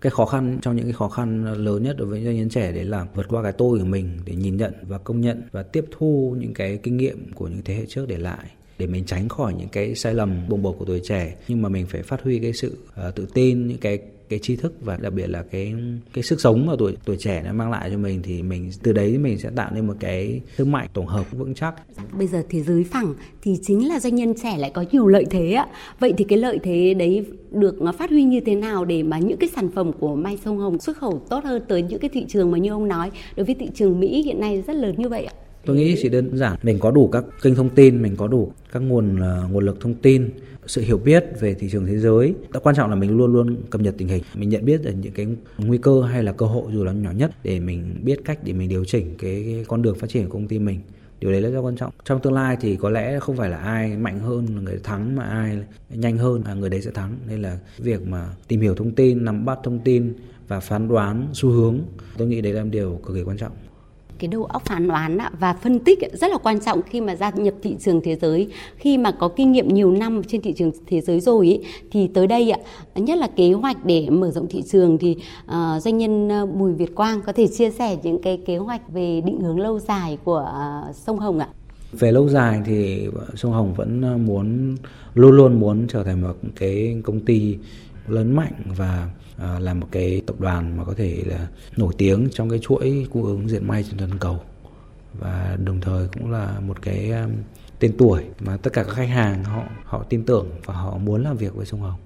Cái 0.00 0.10
khó 0.10 0.26
khăn 0.26 0.58
trong 0.62 0.76
những 0.76 0.84
cái 0.84 0.92
khó 0.92 1.08
khăn 1.08 1.44
lớn 1.44 1.82
nhất 1.82 1.96
đối 1.98 2.08
với 2.08 2.24
doanh 2.24 2.36
nhân 2.36 2.48
trẻ 2.48 2.72
đấy 2.72 2.84
là 2.84 3.06
vượt 3.14 3.26
qua 3.28 3.42
cái 3.42 3.52
tôi 3.52 3.78
của 3.78 3.84
mình 3.84 4.18
để 4.24 4.34
nhìn 4.34 4.56
nhận 4.56 4.72
và 4.82 4.98
công 4.98 5.20
nhận 5.20 5.42
và 5.52 5.62
tiếp 5.62 5.84
thu 5.90 6.36
những 6.38 6.54
cái 6.54 6.78
kinh 6.82 6.96
nghiệm 6.96 7.32
của 7.34 7.48
những 7.48 7.62
thế 7.64 7.74
hệ 7.74 7.86
trước 7.88 8.08
để 8.08 8.18
lại 8.18 8.44
để 8.78 8.86
mình 8.86 9.04
tránh 9.04 9.28
khỏi 9.28 9.54
những 9.54 9.68
cái 9.68 9.94
sai 9.94 10.14
lầm 10.14 10.48
bồng 10.48 10.62
bột 10.62 10.76
của 10.78 10.84
tuổi 10.84 11.00
trẻ. 11.04 11.36
Nhưng 11.48 11.62
mà 11.62 11.68
mình 11.68 11.86
phải 11.86 12.02
phát 12.02 12.22
huy 12.22 12.38
cái 12.38 12.52
sự 12.52 12.76
uh, 13.08 13.14
tự 13.14 13.26
tin 13.34 13.66
những 13.66 13.78
cái 13.78 13.98
cái 14.28 14.38
tri 14.38 14.56
thức 14.56 14.74
và 14.80 14.96
đặc 14.96 15.12
biệt 15.12 15.26
là 15.26 15.42
cái 15.50 15.74
cái 16.12 16.24
sức 16.24 16.40
sống 16.40 16.66
mà 16.66 16.72
tuổi 16.78 16.96
tuổi 17.04 17.16
trẻ 17.18 17.42
nó 17.46 17.52
mang 17.52 17.70
lại 17.70 17.90
cho 17.90 17.98
mình 17.98 18.20
thì 18.22 18.42
mình 18.42 18.70
từ 18.82 18.92
đấy 18.92 19.18
mình 19.18 19.38
sẽ 19.38 19.50
tạo 19.56 19.70
nên 19.74 19.86
một 19.86 19.94
cái 20.00 20.40
sức 20.56 20.66
mạnh 20.66 20.88
tổng 20.94 21.06
hợp 21.06 21.32
vững 21.32 21.54
chắc. 21.54 21.74
Bây 22.18 22.26
giờ 22.26 22.42
thế 22.48 22.62
giới 22.62 22.84
phẳng 22.84 23.14
thì 23.42 23.56
chính 23.62 23.88
là 23.88 24.00
doanh 24.00 24.14
nhân 24.14 24.34
trẻ 24.42 24.56
lại 24.58 24.70
có 24.74 24.84
nhiều 24.92 25.06
lợi 25.06 25.24
thế 25.30 25.52
ạ. 25.52 25.66
Vậy 26.00 26.12
thì 26.18 26.24
cái 26.24 26.38
lợi 26.38 26.58
thế 26.62 26.94
đấy 26.94 27.26
được 27.50 27.74
phát 27.98 28.10
huy 28.10 28.24
như 28.24 28.40
thế 28.40 28.54
nào 28.54 28.84
để 28.84 29.02
mà 29.02 29.18
những 29.18 29.38
cái 29.38 29.48
sản 29.56 29.70
phẩm 29.74 29.92
của 29.92 30.16
Mai 30.16 30.38
Sông 30.44 30.58
Hồng 30.58 30.78
xuất 30.78 30.96
khẩu 30.96 31.22
tốt 31.30 31.44
hơn 31.44 31.62
tới 31.68 31.82
những 31.82 31.98
cái 31.98 32.10
thị 32.12 32.24
trường 32.28 32.50
mà 32.50 32.58
như 32.58 32.70
ông 32.70 32.88
nói 32.88 33.10
đối 33.36 33.46
với 33.46 33.54
thị 33.54 33.68
trường 33.74 34.00
Mỹ 34.00 34.22
hiện 34.22 34.40
nay 34.40 34.62
rất 34.66 34.76
lớn 34.76 34.94
như 34.98 35.08
vậy 35.08 35.24
ạ? 35.24 35.32
Tôi 35.66 35.76
nghĩ 35.76 35.96
chỉ 36.02 36.08
đơn 36.08 36.36
giản 36.36 36.56
mình 36.62 36.78
có 36.78 36.90
đủ 36.90 37.08
các 37.08 37.24
kênh 37.42 37.54
thông 37.54 37.68
tin, 37.68 38.02
mình 38.02 38.16
có 38.16 38.26
đủ 38.26 38.52
các 38.72 38.78
nguồn 38.78 39.16
uh, 39.16 39.52
nguồn 39.52 39.64
lực 39.64 39.80
thông 39.80 39.94
tin 39.94 40.30
sự 40.68 40.82
hiểu 40.82 40.98
biết 40.98 41.24
về 41.40 41.54
thị 41.54 41.68
trường 41.70 41.86
thế 41.86 41.98
giới. 41.98 42.34
Quan 42.62 42.76
trọng 42.76 42.90
là 42.90 42.96
mình 42.96 43.16
luôn 43.16 43.32
luôn 43.32 43.56
cập 43.70 43.80
nhật 43.80 43.94
tình 43.98 44.08
hình. 44.08 44.22
Mình 44.34 44.48
nhận 44.48 44.64
biết 44.64 44.82
được 44.82 44.92
những 45.00 45.12
cái 45.12 45.26
nguy 45.58 45.78
cơ 45.78 46.02
hay 46.02 46.22
là 46.22 46.32
cơ 46.32 46.46
hội 46.46 46.72
dù 46.72 46.84
là 46.84 46.92
nhỏ 46.92 47.10
nhất 47.10 47.30
để 47.44 47.60
mình 47.60 48.00
biết 48.02 48.20
cách 48.24 48.38
để 48.44 48.52
mình 48.52 48.68
điều 48.68 48.84
chỉnh 48.84 49.14
cái, 49.18 49.64
con 49.68 49.82
đường 49.82 49.98
phát 49.98 50.10
triển 50.10 50.28
của 50.28 50.32
công 50.32 50.48
ty 50.48 50.58
mình. 50.58 50.80
Điều 51.20 51.32
đấy 51.32 51.40
là 51.40 51.48
rất 51.48 51.60
quan 51.60 51.76
trọng. 51.76 51.92
Trong 52.04 52.20
tương 52.20 52.32
lai 52.32 52.56
thì 52.60 52.76
có 52.76 52.90
lẽ 52.90 53.20
không 53.20 53.36
phải 53.36 53.50
là 53.50 53.56
ai 53.56 53.96
mạnh 53.96 54.18
hơn 54.18 54.46
là 54.54 54.60
người 54.60 54.80
thắng 54.84 55.16
mà 55.16 55.24
ai 55.24 55.58
nhanh 55.90 56.18
hơn 56.18 56.42
là 56.46 56.54
người 56.54 56.70
đấy 56.70 56.82
sẽ 56.82 56.90
thắng. 56.90 57.18
Nên 57.28 57.42
là 57.42 57.58
việc 57.78 58.06
mà 58.06 58.28
tìm 58.48 58.60
hiểu 58.60 58.74
thông 58.74 58.94
tin 58.94 59.24
nắm 59.24 59.44
bắt 59.44 59.58
thông 59.64 59.78
tin 59.78 60.12
và 60.48 60.60
phán 60.60 60.88
đoán 60.88 61.28
xu 61.32 61.50
hướng 61.50 61.78
tôi 62.16 62.28
nghĩ 62.28 62.40
đấy 62.40 62.52
là 62.52 62.64
một 62.64 62.70
điều 62.72 63.00
cực 63.06 63.16
kỳ 63.16 63.22
quan 63.22 63.36
trọng 63.36 63.52
cái 64.18 64.28
đầu 64.28 64.44
óc 64.44 64.62
phán 64.64 64.88
đoán 64.88 65.18
và 65.40 65.52
phân 65.52 65.78
tích 65.78 65.98
rất 66.12 66.30
là 66.30 66.38
quan 66.38 66.60
trọng 66.60 66.82
khi 66.82 67.00
mà 67.00 67.16
gia 67.16 67.30
nhập 67.30 67.54
thị 67.62 67.76
trường 67.80 68.00
thế 68.00 68.16
giới 68.16 68.48
khi 68.76 68.98
mà 68.98 69.10
có 69.10 69.28
kinh 69.28 69.52
nghiệm 69.52 69.74
nhiều 69.74 69.90
năm 69.90 70.22
trên 70.28 70.42
thị 70.42 70.52
trường 70.52 70.70
thế 70.86 71.00
giới 71.00 71.20
rồi 71.20 71.46
ý, 71.46 71.60
thì 71.90 72.08
tới 72.14 72.26
đây 72.26 72.50
ạ 72.50 72.58
nhất 72.94 73.18
là 73.18 73.28
kế 73.36 73.52
hoạch 73.52 73.84
để 73.84 74.10
mở 74.10 74.30
rộng 74.30 74.46
thị 74.50 74.62
trường 74.62 74.98
thì 74.98 75.16
ờ, 75.46 75.80
doanh 75.82 75.98
nhân 75.98 76.28
ờ, 76.28 76.46
Bùi 76.46 76.72
Việt 76.72 76.94
Quang 76.94 77.22
có 77.22 77.32
thể 77.32 77.46
chia 77.46 77.70
sẻ 77.70 77.96
những 78.02 78.22
cái 78.22 78.38
kế 78.46 78.56
hoạch 78.56 78.92
về 78.92 79.20
định 79.20 79.40
hướng 79.40 79.60
lâu 79.60 79.78
dài 79.78 80.18
của 80.24 80.36
ờ, 80.36 80.92
sông 80.94 81.18
Hồng 81.18 81.38
ạ. 81.38 81.48
Về 81.92 82.12
lâu 82.12 82.28
dài 82.28 82.62
thì 82.66 83.08
sông 83.34 83.52
Hồng 83.52 83.74
vẫn 83.74 84.24
muốn 84.26 84.76
luôn 85.14 85.36
luôn 85.36 85.60
muốn 85.60 85.86
trở 85.88 86.04
thành 86.04 86.22
một 86.22 86.34
cái 86.56 86.96
công 87.04 87.20
ty 87.20 87.58
lớn 88.08 88.36
mạnh 88.36 88.52
và 88.76 89.10
À, 89.38 89.58
là 89.58 89.74
một 89.74 89.86
cái 89.90 90.22
tập 90.26 90.40
đoàn 90.40 90.76
mà 90.76 90.84
có 90.84 90.94
thể 90.96 91.22
là 91.26 91.48
nổi 91.76 91.92
tiếng 91.98 92.28
trong 92.32 92.50
cái 92.50 92.58
chuỗi 92.58 93.06
cung 93.12 93.24
ứng 93.24 93.48
diện 93.48 93.68
may 93.68 93.82
trên 93.82 93.98
toàn 93.98 94.18
cầu. 94.18 94.40
Và 95.20 95.56
đồng 95.64 95.80
thời 95.80 96.08
cũng 96.08 96.30
là 96.30 96.60
một 96.66 96.82
cái 96.82 97.10
um, 97.10 97.30
tên 97.78 97.94
tuổi 97.98 98.22
mà 98.40 98.56
tất 98.56 98.72
cả 98.72 98.82
các 98.82 98.92
khách 98.92 99.08
hàng 99.08 99.44
họ 99.44 99.62
họ 99.84 100.04
tin 100.08 100.24
tưởng 100.24 100.46
và 100.64 100.74
họ 100.74 100.98
muốn 100.98 101.22
làm 101.22 101.36
việc 101.36 101.54
với 101.54 101.66
sông 101.66 101.80
Hồng. 101.80 101.98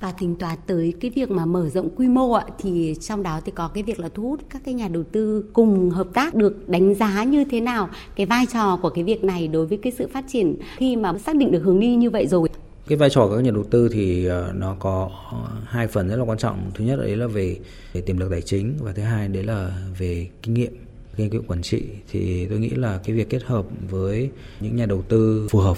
Và 0.00 0.12
tính 0.12 0.36
toán 0.36 0.58
tới 0.66 0.94
cái 1.00 1.10
việc 1.10 1.30
mà 1.30 1.46
mở 1.46 1.68
rộng 1.68 1.88
quy 1.96 2.08
mô 2.08 2.32
ạ 2.32 2.44
thì 2.58 2.94
trong 3.00 3.22
đó 3.22 3.40
thì 3.44 3.52
có 3.52 3.68
cái 3.68 3.82
việc 3.82 4.00
là 4.00 4.08
thu 4.14 4.22
hút 4.22 4.40
các 4.50 4.62
cái 4.64 4.74
nhà 4.74 4.88
đầu 4.88 5.02
tư 5.12 5.44
cùng 5.52 5.90
hợp 5.90 6.08
tác 6.14 6.34
được 6.34 6.68
đánh 6.68 6.94
giá 6.94 7.24
như 7.24 7.44
thế 7.44 7.60
nào 7.60 7.88
cái 8.16 8.26
vai 8.26 8.46
trò 8.52 8.76
của 8.82 8.90
cái 8.90 9.04
việc 9.04 9.24
này 9.24 9.48
đối 9.48 9.66
với 9.66 9.78
cái 9.82 9.92
sự 9.98 10.08
phát 10.12 10.24
triển. 10.28 10.56
Khi 10.76 10.96
mà 10.96 11.18
xác 11.18 11.36
định 11.36 11.50
được 11.50 11.62
hướng 11.64 11.80
đi 11.80 11.94
như 11.94 12.10
vậy 12.10 12.26
rồi 12.26 12.48
cái 12.88 12.98
vai 12.98 13.10
trò 13.10 13.26
của 13.26 13.36
các 13.36 13.42
nhà 13.42 13.50
đầu 13.50 13.64
tư 13.64 13.88
thì 13.92 14.26
ờ, 14.26 14.52
nó 14.54 14.76
có 14.78 15.10
ờ, 15.32 15.38
hai 15.66 15.88
phần 15.88 16.08
rất 16.08 16.16
là 16.16 16.24
quan 16.24 16.38
trọng. 16.38 16.70
Thứ 16.74 16.84
nhất 16.84 16.96
đấy 16.96 17.16
là 17.16 17.26
về, 17.26 17.58
về 17.92 18.00
tiềm 18.00 18.18
lực 18.18 18.30
tài 18.30 18.42
chính 18.42 18.74
và 18.80 18.92
thứ 18.92 19.02
hai 19.02 19.28
đấy 19.28 19.44
là 19.44 19.88
về 19.98 20.28
kinh 20.42 20.54
nghiệm 20.54 20.72
kinh 21.16 21.30
nghiệm 21.30 21.46
quản 21.46 21.62
trị. 21.62 21.82
Thì 22.10 22.46
tôi 22.46 22.58
nghĩ 22.58 22.70
là 22.70 23.00
cái 23.04 23.16
việc 23.16 23.30
kết 23.30 23.42
hợp 23.42 23.66
với 23.90 24.30
những 24.60 24.76
nhà 24.76 24.86
đầu 24.86 25.02
tư 25.08 25.48
phù 25.50 25.58
hợp 25.58 25.76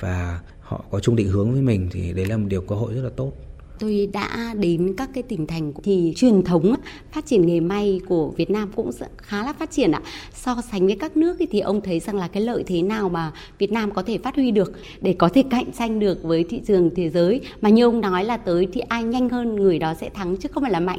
và 0.00 0.40
họ 0.60 0.84
có 0.90 1.00
chung 1.00 1.16
định 1.16 1.28
hướng 1.28 1.52
với 1.52 1.62
mình 1.62 1.88
thì 1.92 2.12
đấy 2.12 2.26
là 2.26 2.36
một 2.36 2.46
điều 2.48 2.60
cơ 2.60 2.74
hội 2.74 2.94
rất 2.94 3.02
là 3.02 3.10
tốt 3.16 3.32
tôi 3.78 4.08
đã 4.12 4.54
đến 4.58 4.94
các 4.96 5.10
cái 5.14 5.22
tỉnh 5.22 5.46
thành 5.46 5.72
thì 5.82 6.12
truyền 6.16 6.42
thống 6.42 6.74
phát 7.12 7.26
triển 7.26 7.46
nghề 7.46 7.60
may 7.60 8.00
của 8.08 8.30
Việt 8.30 8.50
Nam 8.50 8.70
cũng 8.76 8.90
khá 9.16 9.44
là 9.44 9.52
phát 9.52 9.70
triển 9.70 9.92
ạ. 9.92 10.02
So 10.32 10.56
sánh 10.72 10.86
với 10.86 10.96
các 11.00 11.16
nước 11.16 11.36
thì 11.50 11.60
ông 11.60 11.80
thấy 11.80 12.00
rằng 12.00 12.16
là 12.16 12.28
cái 12.28 12.42
lợi 12.42 12.64
thế 12.66 12.82
nào 12.82 13.08
mà 13.08 13.32
Việt 13.58 13.72
Nam 13.72 13.90
có 13.90 14.02
thể 14.02 14.18
phát 14.18 14.36
huy 14.36 14.50
được 14.50 14.72
để 15.00 15.14
có 15.18 15.28
thể 15.28 15.42
cạnh 15.50 15.72
tranh 15.78 15.98
được 15.98 16.22
với 16.22 16.44
thị 16.44 16.60
trường 16.66 16.90
thế 16.96 17.10
giới 17.10 17.40
mà 17.60 17.68
như 17.68 17.84
ông 17.84 18.00
nói 18.00 18.24
là 18.24 18.36
tới 18.36 18.68
thì 18.72 18.80
ai 18.80 19.04
nhanh 19.04 19.28
hơn, 19.28 19.56
người 19.56 19.78
đó 19.78 19.94
sẽ 20.00 20.10
thắng 20.10 20.36
chứ 20.36 20.48
không 20.52 20.62
phải 20.62 20.72
là 20.72 20.80
mạnh. 20.80 20.98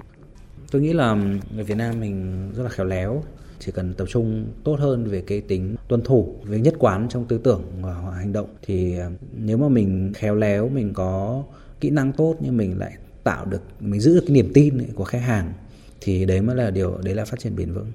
Tôi 0.71 0.81
nghĩ 0.81 0.93
là 0.93 1.15
người 1.55 1.63
Việt 1.63 1.77
Nam 1.77 1.99
mình 1.99 2.47
rất 2.55 2.63
là 2.63 2.69
khéo 2.69 2.85
léo, 2.85 3.23
chỉ 3.59 3.71
cần 3.71 3.93
tập 3.93 4.05
trung 4.09 4.45
tốt 4.63 4.75
hơn 4.79 5.05
về 5.07 5.21
cái 5.27 5.41
tính 5.41 5.75
tuân 5.87 6.01
thủ, 6.01 6.35
về 6.43 6.59
nhất 6.59 6.75
quán 6.79 7.07
trong 7.09 7.25
tư 7.25 7.37
tưởng 7.37 7.61
và 7.81 7.93
hành 8.17 8.33
động 8.33 8.47
thì 8.61 8.97
à, 8.97 9.09
nếu 9.33 9.57
mà 9.57 9.69
mình 9.69 10.11
khéo 10.15 10.35
léo, 10.35 10.69
mình 10.69 10.93
có 10.93 11.43
kỹ 11.85 11.91
năng 11.91 12.11
tốt 12.11 12.35
nhưng 12.39 12.57
mình 12.57 12.79
lại 12.79 12.93
tạo 13.23 13.45
được 13.45 13.61
mình 13.79 13.99
giữ 13.99 14.15
được 14.15 14.23
cái 14.27 14.33
niềm 14.33 14.51
tin 14.53 14.73
của 14.95 15.03
khách 15.03 15.21
hàng 15.21 15.53
thì 16.01 16.25
đấy 16.25 16.41
mới 16.41 16.55
là 16.55 16.71
điều 16.71 16.97
đấy 17.03 17.15
là 17.15 17.25
phát 17.25 17.39
triển 17.39 17.55
bền 17.55 17.73
vững 17.73 17.91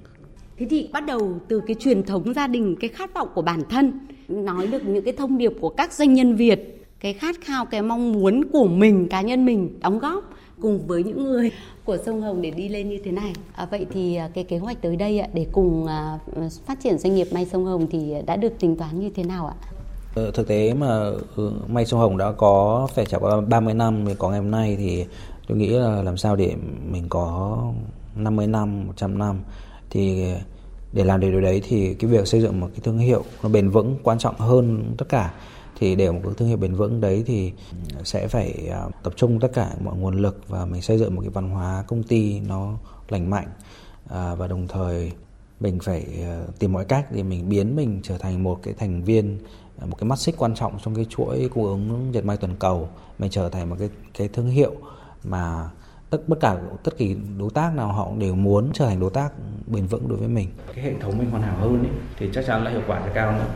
thế 0.57 0.67
thì 0.69 0.89
bắt 0.93 1.05
đầu 1.05 1.39
từ 1.47 1.61
cái 1.67 1.75
truyền 1.79 2.03
thống 2.03 2.33
gia 2.33 2.47
đình 2.47 2.75
cái 2.79 2.89
khát 2.89 3.13
vọng 3.13 3.27
của 3.35 3.41
bản 3.41 3.61
thân 3.69 3.99
nói 4.27 4.67
được 4.67 4.85
những 4.85 5.03
cái 5.03 5.13
thông 5.17 5.37
điệp 5.37 5.51
của 5.61 5.69
các 5.69 5.93
doanh 5.93 6.13
nhân 6.13 6.35
việt 6.35 6.85
cái 6.99 7.13
khát 7.13 7.35
khao 7.41 7.65
cái 7.65 7.81
mong 7.81 8.11
muốn 8.11 8.43
của 8.51 8.67
mình 8.67 9.07
cá 9.09 9.21
nhân 9.21 9.45
mình 9.45 9.79
đóng 9.81 9.99
góp 9.99 10.33
cùng 10.61 10.87
với 10.87 11.03
những 11.03 11.23
người 11.23 11.51
của 11.83 11.97
sông 12.05 12.21
Hồng 12.21 12.41
để 12.41 12.51
đi 12.51 12.69
lên 12.69 12.89
như 12.89 12.99
thế 13.03 13.11
này. 13.11 13.33
À, 13.53 13.67
vậy 13.71 13.85
thì 13.91 14.15
à, 14.15 14.29
cái 14.33 14.43
kế 14.43 14.57
hoạch 14.57 14.81
tới 14.81 14.95
đây 14.95 15.21
để 15.33 15.47
cùng 15.51 15.85
à, 15.87 16.19
phát 16.65 16.79
triển 16.83 16.97
doanh 16.97 17.15
nghiệp 17.15 17.27
may 17.31 17.45
sông 17.45 17.65
Hồng 17.65 17.87
thì 17.91 18.13
à, 18.13 18.21
đã 18.25 18.35
được 18.35 18.53
tính 18.59 18.75
toán 18.75 18.99
như 18.99 19.09
thế 19.15 19.23
nào 19.23 19.47
ạ? 19.47 19.55
Ờ, 20.15 20.31
thực 20.31 20.47
tế 20.47 20.73
mà 20.73 21.11
ừ, 21.35 21.51
may 21.67 21.85
sông 21.85 21.99
Hồng 21.99 22.17
đã 22.17 22.31
có 22.31 22.87
phải 22.95 23.05
trải 23.05 23.19
qua 23.19 23.41
30 23.41 23.73
năm 23.73 24.03
mới 24.03 24.15
có 24.15 24.29
ngày 24.29 24.39
hôm 24.39 24.51
nay 24.51 24.75
thì 24.79 25.05
tôi 25.47 25.57
nghĩ 25.57 25.67
là 25.67 26.03
làm 26.03 26.17
sao 26.17 26.35
để 26.35 26.55
mình 26.91 27.05
có 27.09 27.57
50 28.15 28.47
năm, 28.47 28.87
100 28.87 29.17
năm. 29.17 29.39
Thì 29.89 30.33
để 30.93 31.03
làm 31.03 31.19
được 31.19 31.29
điều 31.31 31.41
đấy 31.41 31.61
thì 31.67 31.93
cái 31.93 32.09
việc 32.09 32.27
xây 32.27 32.41
dựng 32.41 32.59
một 32.59 32.67
cái 32.71 32.79
thương 32.83 32.97
hiệu 32.97 33.23
nó 33.43 33.49
bền 33.49 33.69
vững 33.69 33.97
quan 34.03 34.19
trọng 34.19 34.35
hơn 34.37 34.93
tất 34.97 35.05
cả. 35.09 35.33
Thì 35.79 35.95
để 35.95 36.11
một 36.11 36.19
cái 36.23 36.33
thương 36.37 36.47
hiệu 36.47 36.57
bền 36.57 36.75
vững 36.75 37.01
đấy 37.01 37.23
thì 37.25 37.51
sẽ 38.03 38.27
phải 38.27 38.67
à, 38.71 38.85
tập 39.03 39.13
trung 39.15 39.39
tất 39.39 39.51
cả 39.53 39.71
mọi 39.83 39.95
nguồn 39.95 40.21
lực 40.21 40.41
và 40.47 40.65
mình 40.65 40.81
xây 40.81 40.97
dựng 40.97 41.15
một 41.15 41.21
cái 41.21 41.29
văn 41.29 41.49
hóa 41.49 41.83
công 41.87 42.03
ty 42.03 42.39
nó 42.39 42.73
lành 43.09 43.29
mạnh 43.29 43.47
à, 44.09 44.35
và 44.35 44.47
đồng 44.47 44.67
thời 44.67 45.11
mình 45.59 45.79
phải 45.79 46.05
à, 46.21 46.41
tìm 46.59 46.73
mọi 46.73 46.85
cách 46.85 47.11
để 47.11 47.23
mình 47.23 47.49
biến 47.49 47.75
mình 47.75 47.99
trở 48.03 48.17
thành 48.17 48.43
một 48.43 48.59
cái 48.63 48.73
thành 48.73 49.03
viên 49.03 49.37
một 49.85 49.97
cái 49.99 50.09
mắt 50.09 50.19
xích 50.19 50.35
quan 50.37 50.55
trọng 50.55 50.79
trong 50.83 50.95
cái 50.95 51.05
chuỗi 51.09 51.49
cung 51.53 51.65
ứng 51.65 52.09
dệt 52.13 52.25
may 52.25 52.37
toàn 52.37 52.55
cầu 52.59 52.89
mình 53.19 53.31
trở 53.31 53.49
thành 53.49 53.69
một 53.69 53.75
cái 53.79 53.89
cái 54.13 54.27
thương 54.27 54.49
hiệu 54.49 54.75
mà 55.23 55.69
tất 56.09 56.17
tất 56.29 56.35
cả 56.41 56.57
tất 56.83 56.97
kỳ 56.97 57.15
đối 57.39 57.49
tác 57.49 57.75
nào 57.75 57.87
họ 57.87 58.11
đều 58.17 58.35
muốn 58.35 58.69
trở 58.73 58.85
thành 58.85 58.99
đối 58.99 59.09
tác 59.09 59.29
bền 59.67 59.87
vững 59.87 60.07
đối 60.07 60.17
với 60.17 60.27
mình 60.27 60.49
cái 60.75 60.83
hệ 60.83 60.93
thống 61.01 61.17
mình 61.17 61.29
hoàn 61.29 61.43
hảo 61.43 61.57
hơn 61.57 61.79
ấy, 61.79 61.91
thì 62.17 62.29
chắc 62.33 62.45
chắn 62.47 62.63
là 62.63 62.71
hiệu 62.71 62.81
quả 62.87 63.01
sẽ 63.05 63.11
cao 63.13 63.31
hơn 63.31 63.47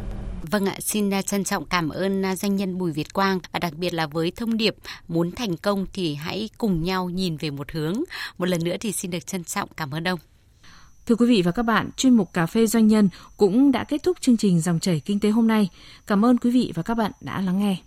Vâng 0.52 0.66
ạ, 0.66 0.76
xin 0.80 1.14
à, 1.14 1.22
trân 1.22 1.44
trọng 1.44 1.66
cảm 1.66 1.90
ơn 1.90 2.26
à, 2.26 2.36
doanh 2.36 2.56
nhân 2.56 2.78
Bùi 2.78 2.92
Việt 2.92 3.14
Quang 3.14 3.40
và 3.52 3.60
đặc 3.60 3.74
biệt 3.74 3.94
là 3.94 4.08
với 4.08 4.32
thông 4.36 4.58
điệp 4.58 4.76
muốn 5.08 5.32
thành 5.32 5.58
công 5.58 5.86
thì 5.94 6.16
hãy 6.16 6.50
cùng 6.58 6.84
nhau 6.84 7.10
nhìn 7.10 7.38
về 7.38 7.50
một 7.50 7.72
hướng. 7.72 8.04
Một 8.38 8.46
lần 8.46 8.64
nữa 8.64 8.76
thì 8.80 8.92
xin 8.92 9.12
được 9.12 9.28
trân 9.28 9.44
trọng 9.44 9.70
cảm 9.78 9.92
ơn 9.92 10.04
ông. 10.04 10.20
Thưa 11.06 11.16
quý 11.16 11.26
vị 11.26 11.42
và 11.42 11.52
các 11.52 11.64
bạn, 11.64 11.90
chuyên 11.98 12.14
mục 12.14 12.34
Cà 12.34 12.46
phê 12.46 12.68
Doanh 12.68 12.88
nhân 12.88 13.10
cũng 13.38 13.72
đã 13.72 13.84
kết 13.84 14.04
thúc 14.04 14.18
chương 14.22 14.38
trình 14.38 14.62
Dòng 14.62 14.80
chảy 14.80 15.02
Kinh 15.06 15.20
tế 15.20 15.30
hôm 15.30 15.48
nay. 15.48 15.70
Cảm 16.08 16.26
ơn 16.26 16.38
quý 16.38 16.52
vị 16.52 16.72
và 16.76 16.84
các 16.84 16.94
bạn 16.94 17.12
đã 17.22 17.42
lắng 17.42 17.60
nghe. 17.60 17.78